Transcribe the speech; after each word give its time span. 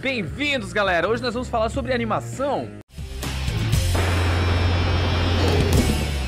Bem-vindos, 0.00 0.72
galera! 0.72 1.08
Hoje 1.08 1.22
nós 1.22 1.34
vamos 1.34 1.48
falar 1.48 1.68
sobre 1.68 1.92
animação. 1.92 2.68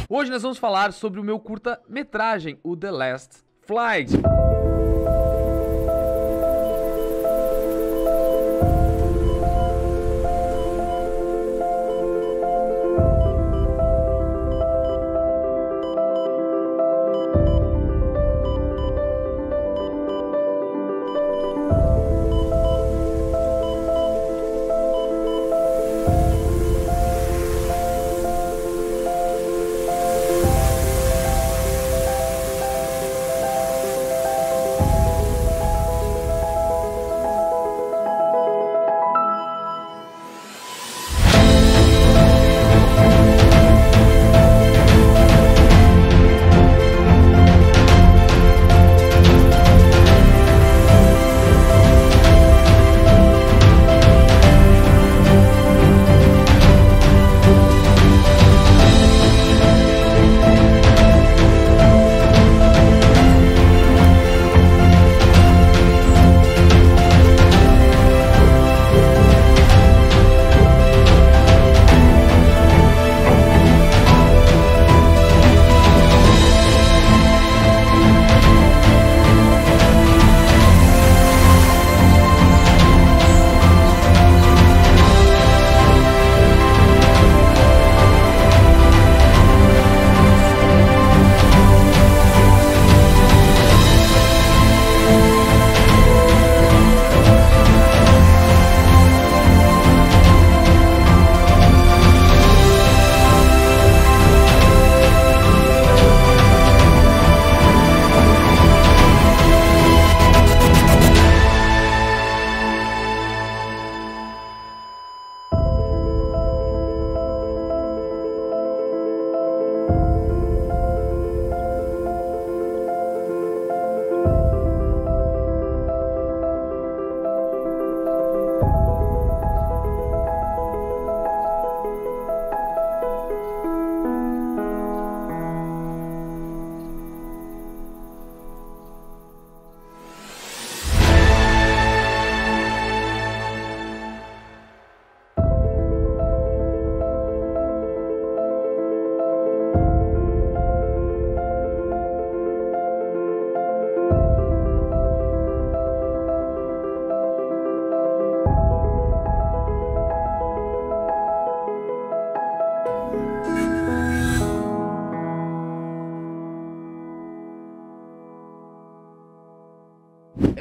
Hoje 0.09 0.31
nós 0.31 0.43
vamos 0.43 0.59
falar 0.59 0.93
sobre 0.93 1.19
o 1.19 1.25
meu 1.25 1.41
curta-metragem, 1.41 2.59
o 2.63 2.77
The 2.77 2.91
Last 2.93 3.43
Flight. 3.63 4.13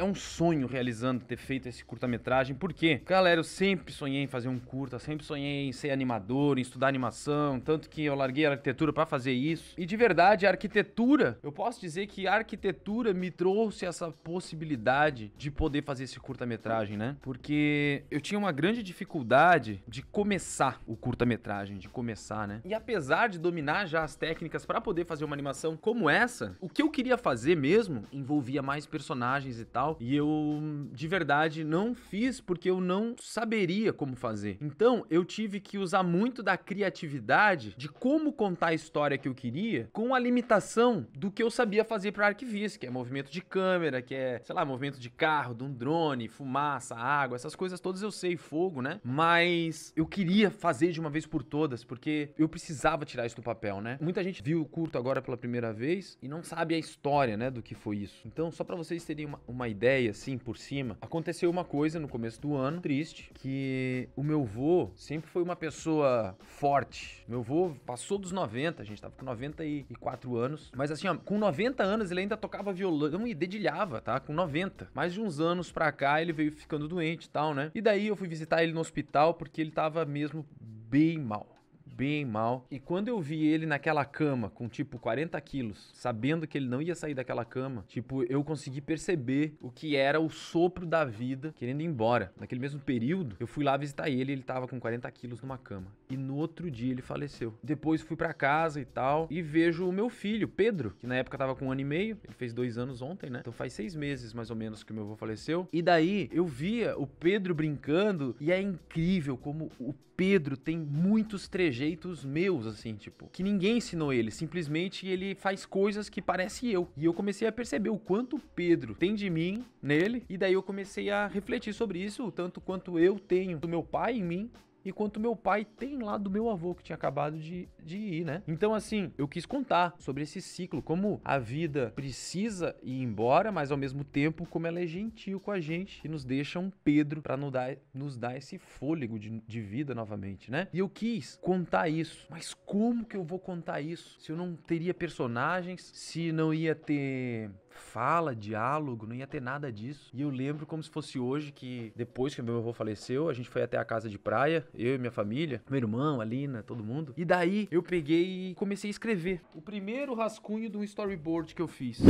É 0.04 0.06
um 0.06 0.14
sonho 0.14 0.66
realizando 0.66 1.24
ter 1.24 1.38
feito 1.38 1.66
esse 1.66 1.82
curta-metragem, 1.82 2.54
porque, 2.54 3.00
galera, 3.06 3.40
eu 3.40 3.44
sempre 3.44 3.90
sonhei 3.90 4.22
em 4.22 4.26
fazer 4.26 4.48
um 4.48 4.58
curta, 4.58 4.98
sempre 4.98 5.24
sonhei 5.24 5.66
em 5.66 5.72
ser 5.72 5.90
animador, 5.92 6.58
em 6.58 6.60
estudar 6.60 6.88
animação, 6.88 7.58
tanto 7.58 7.88
que 7.88 8.04
eu 8.04 8.14
larguei 8.14 8.44
a 8.44 8.50
arquitetura 8.50 8.92
para 8.92 9.06
fazer 9.06 9.32
isso. 9.32 9.74
E 9.78 9.86
de 9.86 9.96
verdade, 9.96 10.46
a 10.46 10.50
arquitetura, 10.50 11.38
eu 11.42 11.50
posso 11.50 11.80
dizer 11.80 12.06
que 12.06 12.26
a 12.26 12.34
arquitetura 12.34 13.14
me 13.14 13.30
trouxe 13.30 13.86
essa 13.86 14.10
possibilidade 14.10 15.32
de 15.38 15.50
poder 15.50 15.82
fazer 15.82 16.04
esse 16.04 16.20
curta-metragem, 16.20 16.98
né? 16.98 17.16
Porque 17.22 18.04
eu 18.10 18.20
tinha 18.20 18.38
uma 18.38 18.52
grande 18.52 18.82
dificuldade 18.82 19.82
de 19.88 20.02
começar 20.02 20.82
o 20.86 20.96
curta-metragem, 20.96 21.78
de 21.78 21.88
começar, 21.88 22.46
né? 22.46 22.60
E 22.62 22.74
apesar 22.74 23.30
de 23.30 23.38
dominar 23.38 23.86
já 23.86 24.04
as 24.04 24.14
técnicas 24.14 24.66
para 24.66 24.82
poder 24.82 25.06
fazer 25.06 25.24
uma 25.24 25.34
animação 25.34 25.78
como 25.78 26.10
essa, 26.10 26.58
o 26.60 26.68
que 26.68 26.82
eu 26.82 26.90
queria 26.90 27.16
fazer 27.16 27.56
mesmo 27.56 28.04
envolvia 28.12 28.60
mais 28.60 28.84
personagens 28.84 29.58
e 29.58 29.64
tal. 29.64 29.93
E 30.00 30.14
eu, 30.14 30.60
de 30.92 31.08
verdade, 31.08 31.64
não 31.64 31.94
fiz 31.94 32.40
porque 32.40 32.70
eu 32.70 32.80
não 32.80 33.14
saberia 33.18 33.92
como 33.92 34.16
fazer. 34.16 34.58
Então, 34.60 35.04
eu 35.10 35.24
tive 35.24 35.60
que 35.60 35.78
usar 35.78 36.02
muito 36.02 36.42
da 36.42 36.56
criatividade 36.56 37.74
de 37.76 37.88
como 37.88 38.32
contar 38.32 38.68
a 38.68 38.74
história 38.74 39.18
que 39.18 39.28
eu 39.28 39.34
queria 39.34 39.88
com 39.92 40.14
a 40.14 40.18
limitação 40.18 41.06
do 41.16 41.30
que 41.30 41.42
eu 41.42 41.50
sabia 41.50 41.84
fazer 41.84 42.12
para 42.12 42.26
arquivista, 42.26 42.78
que 42.78 42.86
é 42.86 42.90
movimento 42.90 43.30
de 43.30 43.40
câmera, 43.40 44.02
que 44.02 44.14
é, 44.14 44.40
sei 44.44 44.54
lá, 44.54 44.64
movimento 44.64 44.98
de 44.98 45.10
carro, 45.10 45.54
de 45.54 45.64
um 45.64 45.72
drone, 45.72 46.28
fumaça, 46.28 46.94
água, 46.94 47.36
essas 47.36 47.54
coisas 47.54 47.80
todas 47.80 48.02
eu 48.02 48.10
sei, 48.10 48.36
fogo, 48.36 48.80
né? 48.80 49.00
Mas 49.02 49.92
eu 49.96 50.06
queria 50.06 50.50
fazer 50.50 50.92
de 50.92 51.00
uma 51.00 51.10
vez 51.10 51.26
por 51.26 51.42
todas, 51.42 51.84
porque 51.84 52.30
eu 52.38 52.48
precisava 52.48 53.04
tirar 53.04 53.26
isso 53.26 53.36
do 53.36 53.42
papel, 53.42 53.80
né? 53.80 53.98
Muita 54.00 54.22
gente 54.22 54.42
viu 54.42 54.60
o 54.60 54.66
curto 54.66 54.98
agora 54.98 55.22
pela 55.22 55.36
primeira 55.36 55.72
vez 55.72 56.18
e 56.22 56.28
não 56.28 56.42
sabe 56.42 56.74
a 56.74 56.78
história, 56.78 57.36
né, 57.36 57.50
do 57.50 57.62
que 57.62 57.74
foi 57.74 57.98
isso. 57.98 58.26
Então, 58.26 58.50
só 58.50 58.64
para 58.64 58.76
vocês 58.76 59.04
terem 59.04 59.26
uma, 59.26 59.40
uma 59.46 59.68
ideia, 59.68 59.83
assim, 60.08 60.38
por 60.38 60.56
cima, 60.56 60.96
aconteceu 61.00 61.50
uma 61.50 61.64
coisa 61.64 61.98
no 61.98 62.08
começo 62.08 62.40
do 62.40 62.54
ano, 62.54 62.80
triste, 62.80 63.30
que 63.34 64.08
o 64.16 64.22
meu 64.22 64.44
vô 64.44 64.90
sempre 64.94 65.30
foi 65.30 65.42
uma 65.42 65.56
pessoa 65.56 66.36
forte. 66.40 67.24
Meu 67.28 67.42
vô 67.42 67.74
passou 67.84 68.18
dos 68.18 68.32
90, 68.32 68.82
a 68.82 68.84
gente 68.84 69.00
tava 69.00 69.14
com 69.16 69.24
94 69.24 70.36
anos, 70.36 70.70
mas 70.74 70.90
assim, 70.90 71.08
ó, 71.08 71.16
com 71.16 71.38
90 71.38 71.82
anos 71.82 72.10
ele 72.10 72.20
ainda 72.20 72.36
tocava 72.36 72.72
violão 72.72 73.26
e 73.26 73.34
dedilhava, 73.34 74.00
tá? 74.00 74.18
Com 74.20 74.32
90. 74.32 74.88
Mais 74.94 75.12
de 75.12 75.20
uns 75.20 75.40
anos 75.40 75.70
pra 75.70 75.92
cá 75.92 76.20
ele 76.20 76.32
veio 76.32 76.52
ficando 76.52 76.88
doente 76.88 77.24
e 77.24 77.30
tal, 77.30 77.54
né? 77.54 77.70
E 77.74 77.80
daí 77.80 78.08
eu 78.08 78.16
fui 78.16 78.28
visitar 78.28 78.62
ele 78.62 78.72
no 78.72 78.80
hospital 78.80 79.34
porque 79.34 79.60
ele 79.60 79.70
tava 79.70 80.04
mesmo 80.04 80.46
bem 80.60 81.18
mal 81.18 81.53
bem 81.96 82.24
mal. 82.24 82.66
E 82.70 82.78
quando 82.78 83.08
eu 83.08 83.20
vi 83.20 83.46
ele 83.46 83.66
naquela 83.66 84.04
cama, 84.04 84.50
com 84.50 84.68
tipo 84.68 84.98
40 84.98 85.40
quilos, 85.40 85.90
sabendo 85.94 86.46
que 86.46 86.58
ele 86.58 86.66
não 86.66 86.82
ia 86.82 86.94
sair 86.94 87.14
daquela 87.14 87.44
cama, 87.44 87.84
tipo, 87.88 88.24
eu 88.24 88.42
consegui 88.42 88.80
perceber 88.80 89.56
o 89.60 89.70
que 89.70 89.96
era 89.96 90.20
o 90.20 90.28
sopro 90.28 90.86
da 90.86 91.04
vida 91.04 91.54
querendo 91.56 91.80
ir 91.80 91.84
embora. 91.84 92.32
Naquele 92.38 92.60
mesmo 92.60 92.80
período, 92.80 93.36
eu 93.38 93.46
fui 93.46 93.64
lá 93.64 93.76
visitar 93.76 94.08
ele, 94.08 94.32
ele 94.32 94.42
tava 94.42 94.66
com 94.66 94.80
40 94.80 95.10
quilos 95.12 95.40
numa 95.40 95.58
cama. 95.58 95.86
E 96.10 96.16
no 96.16 96.36
outro 96.36 96.70
dia 96.70 96.90
ele 96.90 97.02
faleceu. 97.02 97.54
Depois 97.62 98.02
fui 98.02 98.16
para 98.16 98.32
casa 98.34 98.80
e 98.80 98.84
tal, 98.84 99.26
e 99.30 99.40
vejo 99.40 99.88
o 99.88 99.92
meu 99.92 100.08
filho, 100.08 100.48
Pedro, 100.48 100.94
que 100.98 101.06
na 101.06 101.16
época 101.16 101.38
tava 101.38 101.54
com 101.54 101.66
um 101.66 101.72
ano 101.72 101.80
e 101.80 101.84
meio, 101.84 102.18
ele 102.24 102.34
fez 102.34 102.52
dois 102.52 102.76
anos 102.76 103.02
ontem, 103.02 103.30
né? 103.30 103.40
Então 103.40 103.52
faz 103.52 103.72
seis 103.72 103.94
meses 103.94 104.32
mais 104.32 104.50
ou 104.50 104.56
menos 104.56 104.82
que 104.82 104.92
o 104.92 104.94
meu 104.94 105.04
avô 105.04 105.16
faleceu. 105.16 105.68
E 105.72 105.80
daí 105.80 106.28
eu 106.32 106.44
via 106.44 106.98
o 106.98 107.06
Pedro 107.06 107.54
brincando, 107.54 108.36
e 108.40 108.50
é 108.50 108.60
incrível 108.60 109.36
como 109.36 109.70
o 109.78 109.94
Pedro 110.16 110.56
tem 110.56 110.78
muitos 110.78 111.48
trejeitos 111.48 112.24
meus, 112.24 112.66
assim, 112.66 112.94
tipo, 112.94 113.28
que 113.32 113.42
ninguém 113.42 113.78
ensinou 113.78 114.12
ele. 114.12 114.30
Simplesmente 114.30 115.06
ele 115.06 115.34
faz 115.34 115.66
coisas 115.66 116.08
que 116.08 116.22
parece 116.22 116.70
eu. 116.70 116.88
E 116.96 117.04
eu 117.04 117.12
comecei 117.12 117.48
a 117.48 117.52
perceber 117.52 117.90
o 117.90 117.98
quanto 117.98 118.38
Pedro 118.38 118.94
tem 118.94 119.14
de 119.14 119.28
mim 119.28 119.64
nele. 119.82 120.24
E 120.28 120.36
daí 120.36 120.52
eu 120.52 120.62
comecei 120.62 121.10
a 121.10 121.26
refletir 121.26 121.72
sobre 121.72 121.98
isso, 121.98 122.24
o 122.24 122.32
tanto 122.32 122.60
quanto 122.60 122.98
eu 122.98 123.18
tenho 123.18 123.58
do 123.58 123.68
meu 123.68 123.82
pai 123.82 124.18
em 124.18 124.22
mim 124.22 124.50
e 124.84 124.92
quanto 124.92 125.20
meu 125.20 125.34
pai 125.34 125.64
tem 125.64 125.98
lá 125.98 126.18
do 126.18 126.30
meu 126.30 126.50
avô 126.50 126.74
que 126.74 126.82
tinha 126.82 126.96
acabado 126.96 127.38
de, 127.38 127.68
de 127.82 127.96
ir, 127.96 128.24
né? 128.24 128.42
Então, 128.46 128.74
assim, 128.74 129.12
eu 129.16 129.26
quis 129.26 129.46
contar 129.46 129.94
sobre 129.98 130.22
esse 130.22 130.40
ciclo, 130.40 130.82
como 130.82 131.20
a 131.24 131.38
vida 131.38 131.92
precisa 131.96 132.76
ir 132.82 133.02
embora, 133.02 133.50
mas 133.50 133.70
ao 133.70 133.78
mesmo 133.78 134.04
tempo, 134.04 134.46
como 134.46 134.66
ela 134.66 134.80
é 134.80 134.86
gentil 134.86 135.40
com 135.40 135.50
a 135.50 135.60
gente 135.60 136.00
e 136.04 136.08
nos 136.08 136.24
deixa 136.24 136.58
um 136.58 136.70
Pedro 136.70 137.22
para 137.22 137.36
nos 137.36 137.52
dar, 137.52 137.76
nos 137.92 138.16
dar 138.16 138.36
esse 138.36 138.58
fôlego 138.58 139.18
de, 139.18 139.42
de 139.46 139.60
vida 139.60 139.94
novamente, 139.94 140.50
né? 140.50 140.68
E 140.72 140.78
eu 140.78 140.88
quis 140.88 141.38
contar 141.40 141.88
isso, 141.88 142.26
mas 142.30 142.52
como 142.52 143.04
que 143.04 143.16
eu 143.16 143.24
vou 143.24 143.38
contar 143.38 143.80
isso 143.80 144.20
se 144.20 144.30
eu 144.30 144.36
não 144.36 144.54
teria 144.54 144.92
personagens, 144.92 145.90
se 145.94 146.32
não 146.32 146.52
ia 146.52 146.74
ter 146.74 147.50
fala, 147.78 148.34
diálogo, 148.34 149.06
não 149.06 149.14
ia 149.14 149.26
ter 149.26 149.40
nada 149.40 149.72
disso. 149.72 150.10
E 150.12 150.22
eu 150.22 150.30
lembro 150.30 150.66
como 150.66 150.82
se 150.82 150.90
fosse 150.90 151.18
hoje 151.18 151.52
que 151.52 151.92
depois 151.96 152.34
que 152.34 152.42
meu 152.42 152.58
avô 152.58 152.72
faleceu, 152.72 153.28
a 153.28 153.32
gente 153.32 153.48
foi 153.48 153.62
até 153.62 153.78
a 153.78 153.84
casa 153.84 154.08
de 154.08 154.18
praia, 154.18 154.66
eu 154.74 154.94
e 154.94 154.98
minha 154.98 155.10
família, 155.10 155.62
meu 155.68 155.78
irmão, 155.78 156.20
a 156.20 156.24
Lina, 156.24 156.62
todo 156.62 156.84
mundo. 156.84 157.14
E 157.16 157.24
daí 157.24 157.68
eu 157.70 157.82
peguei 157.82 158.50
e 158.50 158.54
comecei 158.54 158.88
a 158.88 158.92
escrever 158.92 159.40
o 159.54 159.60
primeiro 159.60 160.14
rascunho 160.14 160.68
de 160.68 160.76
um 160.76 160.84
storyboard 160.84 161.54
que 161.54 161.62
eu 161.62 161.68
fiz. 161.68 162.00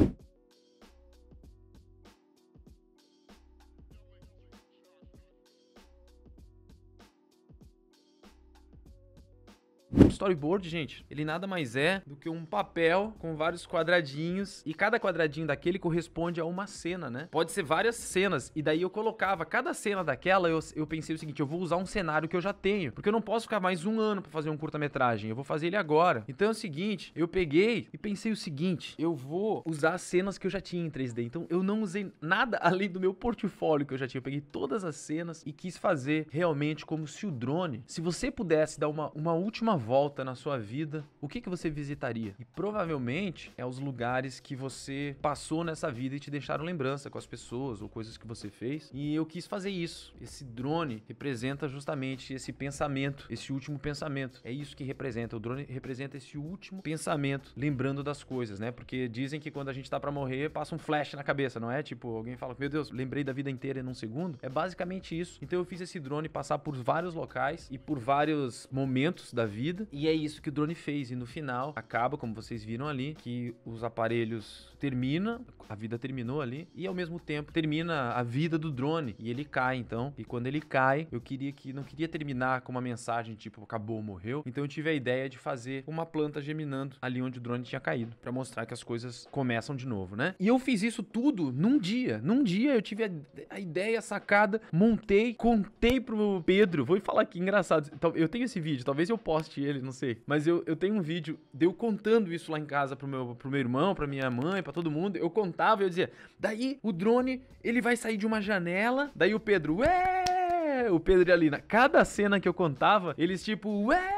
Storyboard, 10.15 10.69
gente, 10.69 11.05
ele 11.11 11.25
nada 11.25 11.47
mais 11.47 11.77
é 11.77 12.03
do 12.07 12.17
que 12.17 12.29
um 12.29 12.45
papel 12.45 13.15
com 13.19 13.37
vários 13.37 13.67
quadradinhos 13.67 14.63
e 14.65 14.73
cada 14.73 14.99
quadradinho 14.99 15.47
daquele 15.47 15.79
corresponde 15.79 16.41
a 16.41 16.45
uma 16.45 16.67
cena, 16.67 17.11
né? 17.11 17.29
Pode 17.31 17.53
ser 17.53 17.63
várias 17.63 17.97
cenas 17.97 18.51
e 18.55 18.63
daí 18.63 18.83
eu 18.83 18.91
colocava 18.91 19.45
cada 19.45 19.75
cena 19.75 20.03
daquela, 20.03 20.49
eu, 20.49 20.59
eu 20.75 20.87
pensei 20.87 21.15
o 21.15 21.19
seguinte, 21.19 21.41
eu 21.41 21.47
vou 21.47 21.61
usar 21.61 21.77
um 21.77 21.87
cenário 21.87 22.29
que 22.29 22.37
eu 22.37 22.41
já 22.41 22.53
tenho, 22.53 22.93
porque 22.93 23.09
eu 23.09 23.13
não 23.13 23.21
posso 23.21 23.47
ficar 23.47 23.61
mais 23.61 23.85
um 23.85 24.01
ano 24.01 24.23
para 24.23 24.31
fazer 24.31 24.51
um 24.51 24.57
curta-metragem, 24.57 25.31
eu 25.31 25.37
vou 25.37 25.45
fazer 25.45 25.67
ele 25.67 25.77
agora. 25.77 26.25
Então 26.29 26.49
é 26.49 26.51
o 26.51 26.55
seguinte, 26.55 27.13
eu 27.15 27.29
peguei 27.29 27.89
e 27.93 27.99
pensei 27.99 28.33
o 28.33 28.37
seguinte, 28.37 28.95
eu 28.99 29.15
vou 29.15 29.63
usar 29.67 29.95
as 29.95 30.03
cenas 30.03 30.39
que 30.39 30.47
eu 30.47 30.51
já 30.51 30.61
tinha 30.61 30.85
em 30.85 30.91
3D, 30.91 31.25
então 31.25 31.47
eu 31.51 31.63
não 31.63 31.83
usei 31.83 32.11
nada 32.21 32.59
além 32.63 32.89
do 32.89 33.01
meu 33.01 33.13
portfólio 33.13 33.87
que 33.87 33.95
eu 33.95 33.99
já 33.99 34.07
tinha, 34.07 34.19
eu 34.19 34.23
peguei 34.23 34.41
todas 34.41 34.85
as 34.85 34.97
cenas 34.97 35.43
e 35.45 35.53
quis 35.53 35.77
fazer 35.77 36.27
realmente 36.31 36.87
como 36.87 37.07
se 37.07 37.27
o 37.27 37.31
drone, 37.31 37.83
se 37.87 38.01
você 38.01 38.31
pudesse 38.31 38.79
dar 38.79 38.89
uma, 38.89 39.11
uma 39.15 39.33
última 39.33 39.77
volta 39.77 40.14
na 40.23 40.35
sua 40.35 40.59
vida, 40.59 41.05
o 41.21 41.29
que, 41.29 41.41
que 41.41 41.49
você 41.49 41.71
visitaria? 41.71 42.35
E 42.39 42.45
provavelmente 42.45 43.51
é 43.57 43.65
os 43.65 43.79
lugares 43.79 44.39
que 44.39 44.55
você 44.55 45.17
passou 45.23 45.65
nessa 45.65 45.91
vida 45.91 46.15
e 46.15 46.21
te 46.21 46.31
deixaram 46.31 46.65
lembrança 46.65 47.09
com 47.09 47.17
as 47.17 47.27
pessoas 47.27 47.81
ou 47.81 47.89
coisas 47.89 48.19
que 48.19 48.27
você 48.27 48.51
fez. 48.51 48.91
E 48.93 49.15
eu 49.15 49.25
quis 49.25 49.47
fazer 49.47 49.71
isso. 49.71 50.15
Esse 50.21 50.45
drone 50.45 51.03
representa 51.09 51.67
justamente 51.69 52.35
esse 52.35 52.53
pensamento, 52.53 53.27
esse 53.31 53.53
último 53.53 53.79
pensamento. 53.79 54.41
É 54.45 54.53
isso 54.53 54.77
que 54.77 54.85
representa. 54.85 55.37
O 55.37 55.41
drone 55.41 55.65
representa 55.65 56.17
esse 56.17 56.37
último 56.37 56.83
pensamento, 56.83 57.53
lembrando 57.57 58.03
das 58.03 58.23
coisas, 58.23 58.61
né? 58.61 58.71
Porque 58.71 59.09
dizem 59.09 59.41
que 59.41 59.51
quando 59.51 59.69
a 59.69 59.73
gente 59.73 59.89
tá 59.89 59.99
para 59.99 60.13
morrer, 60.13 60.51
passa 60.51 60.75
um 60.75 60.79
flash 60.79 61.15
na 61.15 61.23
cabeça, 61.23 61.59
não 61.59 61.71
é? 61.71 61.83
Tipo, 61.83 62.17
alguém 62.17 62.37
fala, 62.37 62.55
meu 62.59 62.69
Deus, 62.69 62.91
lembrei 62.91 63.25
da 63.25 63.33
vida 63.33 63.51
inteira 63.51 63.81
em 63.81 63.87
um 63.87 63.95
segundo. 63.95 64.39
É 64.43 64.49
basicamente 64.49 65.19
isso. 65.19 65.39
Então 65.41 65.59
eu 65.59 65.65
fiz 65.65 65.81
esse 65.81 65.99
drone 65.99 66.29
passar 66.29 66.59
por 66.59 66.77
vários 66.77 67.15
locais 67.15 67.69
e 67.71 67.79
por 67.79 67.99
vários 67.99 68.69
momentos 68.71 69.33
da 69.33 69.47
vida. 69.47 69.87
E 69.95 70.09
é 70.09 70.13
isso 70.13 70.43
que 70.43 70.49
o 70.49 70.53
drone 70.53 70.75
fez. 70.75 71.13
E 71.13 71.15
no 71.15 71.25
final, 71.25 71.73
acaba, 71.77 72.19
como 72.19 72.35
vocês 72.35 72.65
viram 72.65 72.89
ali, 72.89 73.15
que 73.15 73.55
os 73.65 73.85
aparelhos 73.85 74.69
terminam, 74.81 75.41
a 75.69 75.75
vida 75.77 75.97
terminou 75.97 76.43
ali, 76.43 76.69
e 76.75 76.87
ao 76.87 76.93
mesmo 76.93 77.21
tempo 77.21 77.53
termina 77.53 78.11
a 78.11 78.23
vida 78.23 78.59
do 78.59 78.73
drone. 78.73 79.15
E 79.19 79.31
ele 79.31 79.45
cai, 79.45 79.77
então. 79.77 80.13
E 80.19 80.25
quando 80.25 80.49
ele 80.49 80.61
cai, 80.61 81.07
eu 81.13 81.21
queria 81.21 81.53
que. 81.53 81.73
Não 81.73 81.85
queria 81.85 82.09
terminar 82.09 82.63
com 82.63 82.73
uma 82.73 82.81
mensagem 82.81 83.37
tipo, 83.37 83.63
acabou, 83.63 84.03
morreu. 84.03 84.43
Então 84.45 84.65
eu 84.65 84.69
tive 84.69 84.91
a 84.91 84.93
ideia 84.93 85.29
de 85.29 85.39
fazer 85.39 85.85
uma 85.87 86.05
planta 86.05 86.43
geminando 86.43 86.97
ali 87.01 87.23
onde 87.23 87.39
o 87.39 87.41
drone 87.41 87.63
tinha 87.63 87.81
caído. 87.81 88.17
para 88.21 88.33
mostrar 88.33 88.67
que 88.67 88.75
as 88.75 88.83
coisas 88.83 89.29
começam 89.31 89.77
de 89.77 89.87
novo, 89.87 90.17
né? 90.17 90.35
E 90.41 90.49
eu 90.49 90.59
fiz 90.59 90.83
isso 90.83 91.05
tudo 91.05 91.53
num 91.53 91.79
dia. 91.79 92.21
Num 92.23 92.43
dia 92.43 92.75
eu 92.75 92.83
tive 92.83 93.05
a, 93.05 93.11
a 93.51 93.61
ideia 93.61 94.03
sacada, 94.03 94.61
montei, 94.73 95.35
contei 95.35 96.01
pro 96.01 96.43
Pedro. 96.45 96.85
Vou 96.85 97.01
falar 97.01 97.23
aqui, 97.23 97.39
engraçado. 97.39 97.91
Eu 98.15 98.29
tenho 98.29 98.45
esse 98.45 98.59
vídeo, 98.59 98.85
talvez 98.85 99.09
eu 99.09 99.17
poste 99.17 99.61
ele, 99.61 99.84
não 99.85 99.93
sei. 99.93 100.23
Mas 100.27 100.47
eu, 100.47 100.63
eu 100.67 100.75
tenho 100.75 100.95
um 100.95 101.03
vídeo 101.03 101.39
de 101.53 101.67
eu 101.67 101.73
contando 101.73 102.33
isso 102.33 102.51
lá 102.51 102.59
em 102.59 102.67
casa 102.67 102.97
pro 102.97 103.07
meu, 103.07 103.35
pro 103.37 103.51
meu 103.51 103.61
irmão, 103.61 103.95
pra 103.95 104.07
minha 104.07 104.31
mãe, 104.31 104.63
pra 104.63 104.73
todo 104.73 104.91
mundo. 104.91 105.17
Eu 105.17 105.31
contava 105.31 105.83
e 105.83 105.85
eu 105.85 105.89
dizia, 105.89 106.11
daí 106.39 106.79
o 106.83 106.93
drone, 106.93 107.43
ele 107.63 107.81
vai 107.81 107.97
sair 107.97 108.17
de 108.17 108.27
uma 108.27 108.41
janela. 108.41 109.11
Daí 109.15 109.35
o 109.35 109.41
Pedro, 109.41 109.77
ué! 109.77 110.91
O 110.91 110.99
Pedro 110.99 111.29
e 111.29 111.33
a 111.33 111.37
Lina. 111.37 111.61
Cada 111.61 112.05
cena 112.05 112.41
que 112.41 112.49
eu 112.49 112.55
contava, 112.55 113.15
eles 113.17 113.45
tipo, 113.45 113.87
ué! 113.87 114.14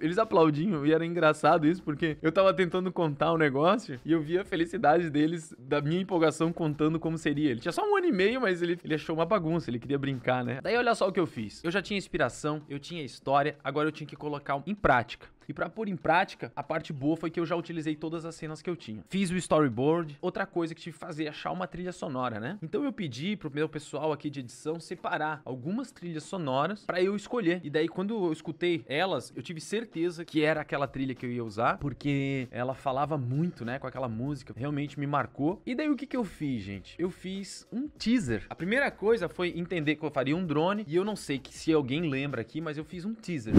Eles 0.00 0.18
aplaudiam 0.18 0.86
e 0.86 0.92
era 0.92 1.04
engraçado 1.04 1.66
isso, 1.66 1.82
porque 1.82 2.16
eu 2.22 2.32
tava 2.32 2.52
tentando 2.54 2.92
contar 2.92 3.32
o 3.32 3.34
um 3.34 3.38
negócio 3.38 3.98
e 4.04 4.12
eu 4.12 4.20
via 4.20 4.42
a 4.42 4.44
felicidade 4.44 5.10
deles, 5.10 5.54
da 5.58 5.80
minha 5.80 6.00
empolgação 6.00 6.52
contando 6.52 6.98
como 6.98 7.18
seria. 7.18 7.50
Ele 7.50 7.60
tinha 7.60 7.72
só 7.72 7.82
um 7.82 7.96
ano 7.96 8.06
e 8.06 8.12
meio, 8.12 8.40
mas 8.40 8.62
ele, 8.62 8.78
ele 8.84 8.94
achou 8.94 9.14
uma 9.14 9.26
bagunça, 9.26 9.70
ele 9.70 9.78
queria 9.78 9.98
brincar, 9.98 10.44
né? 10.44 10.60
Daí 10.62 10.76
olha 10.76 10.94
só 10.94 11.08
o 11.08 11.12
que 11.12 11.20
eu 11.20 11.26
fiz. 11.26 11.62
Eu 11.64 11.70
já 11.70 11.82
tinha 11.82 11.98
inspiração, 11.98 12.62
eu 12.68 12.78
tinha 12.78 13.02
história, 13.02 13.56
agora 13.62 13.88
eu 13.88 13.92
tinha 13.92 14.06
que 14.06 14.16
colocar 14.16 14.62
em 14.66 14.74
prática. 14.74 15.26
E 15.48 15.52
para 15.52 15.68
pôr 15.68 15.88
em 15.88 15.96
prática, 15.96 16.52
a 16.54 16.62
parte 16.62 16.92
boa 16.92 17.16
foi 17.16 17.30
que 17.30 17.40
eu 17.40 17.46
já 17.46 17.56
utilizei 17.56 17.94
todas 17.94 18.24
as 18.24 18.34
cenas 18.34 18.62
que 18.62 18.70
eu 18.70 18.76
tinha. 18.76 19.04
Fiz 19.08 19.30
o 19.30 19.36
storyboard. 19.36 20.18
Outra 20.20 20.46
coisa 20.46 20.74
que 20.74 20.80
tive 20.80 20.94
que 20.94 21.00
fazer 21.00 21.24
é 21.24 21.28
achar 21.28 21.50
uma 21.50 21.66
trilha 21.66 21.92
sonora, 21.92 22.40
né? 22.40 22.58
Então 22.62 22.84
eu 22.84 22.92
pedi 22.92 23.36
pro 23.36 23.50
meu 23.50 23.68
pessoal 23.68 24.12
aqui 24.12 24.30
de 24.30 24.40
edição 24.40 24.80
separar 24.80 25.42
algumas 25.44 25.90
trilhas 25.90 26.24
sonoras 26.24 26.84
para 26.84 27.02
eu 27.02 27.14
escolher. 27.16 27.60
E 27.62 27.70
daí 27.70 27.88
quando 27.88 28.26
eu 28.26 28.32
escutei 28.32 28.84
elas, 28.88 29.32
eu 29.34 29.42
tive 29.42 29.60
certeza 29.60 30.24
que 30.24 30.42
era 30.42 30.60
aquela 30.60 30.86
trilha 30.86 31.14
que 31.14 31.26
eu 31.26 31.30
ia 31.30 31.44
usar, 31.44 31.78
porque 31.78 32.48
ela 32.50 32.74
falava 32.74 33.16
muito, 33.18 33.64
né, 33.64 33.78
com 33.78 33.86
aquela 33.86 34.08
música. 34.08 34.54
Realmente 34.56 34.98
me 34.98 35.06
marcou. 35.06 35.60
E 35.66 35.74
daí 35.74 35.88
o 35.88 35.96
que 35.96 36.06
que 36.06 36.16
eu 36.16 36.24
fiz, 36.24 36.62
gente? 36.62 36.96
Eu 36.98 37.10
fiz 37.10 37.66
um 37.72 37.88
teaser. 37.88 38.46
A 38.48 38.54
primeira 38.54 38.90
coisa 38.90 39.28
foi 39.28 39.52
entender 39.56 39.96
que 39.96 40.04
eu 40.04 40.10
faria 40.10 40.36
um 40.36 40.46
drone 40.46 40.84
e 40.86 40.96
eu 40.96 41.04
não 41.04 41.16
sei 41.16 41.38
que 41.38 41.54
se 41.54 41.72
alguém 41.72 42.08
lembra 42.08 42.40
aqui, 42.40 42.60
mas 42.60 42.78
eu 42.78 42.84
fiz 42.84 43.04
um 43.04 43.14
teaser. 43.14 43.54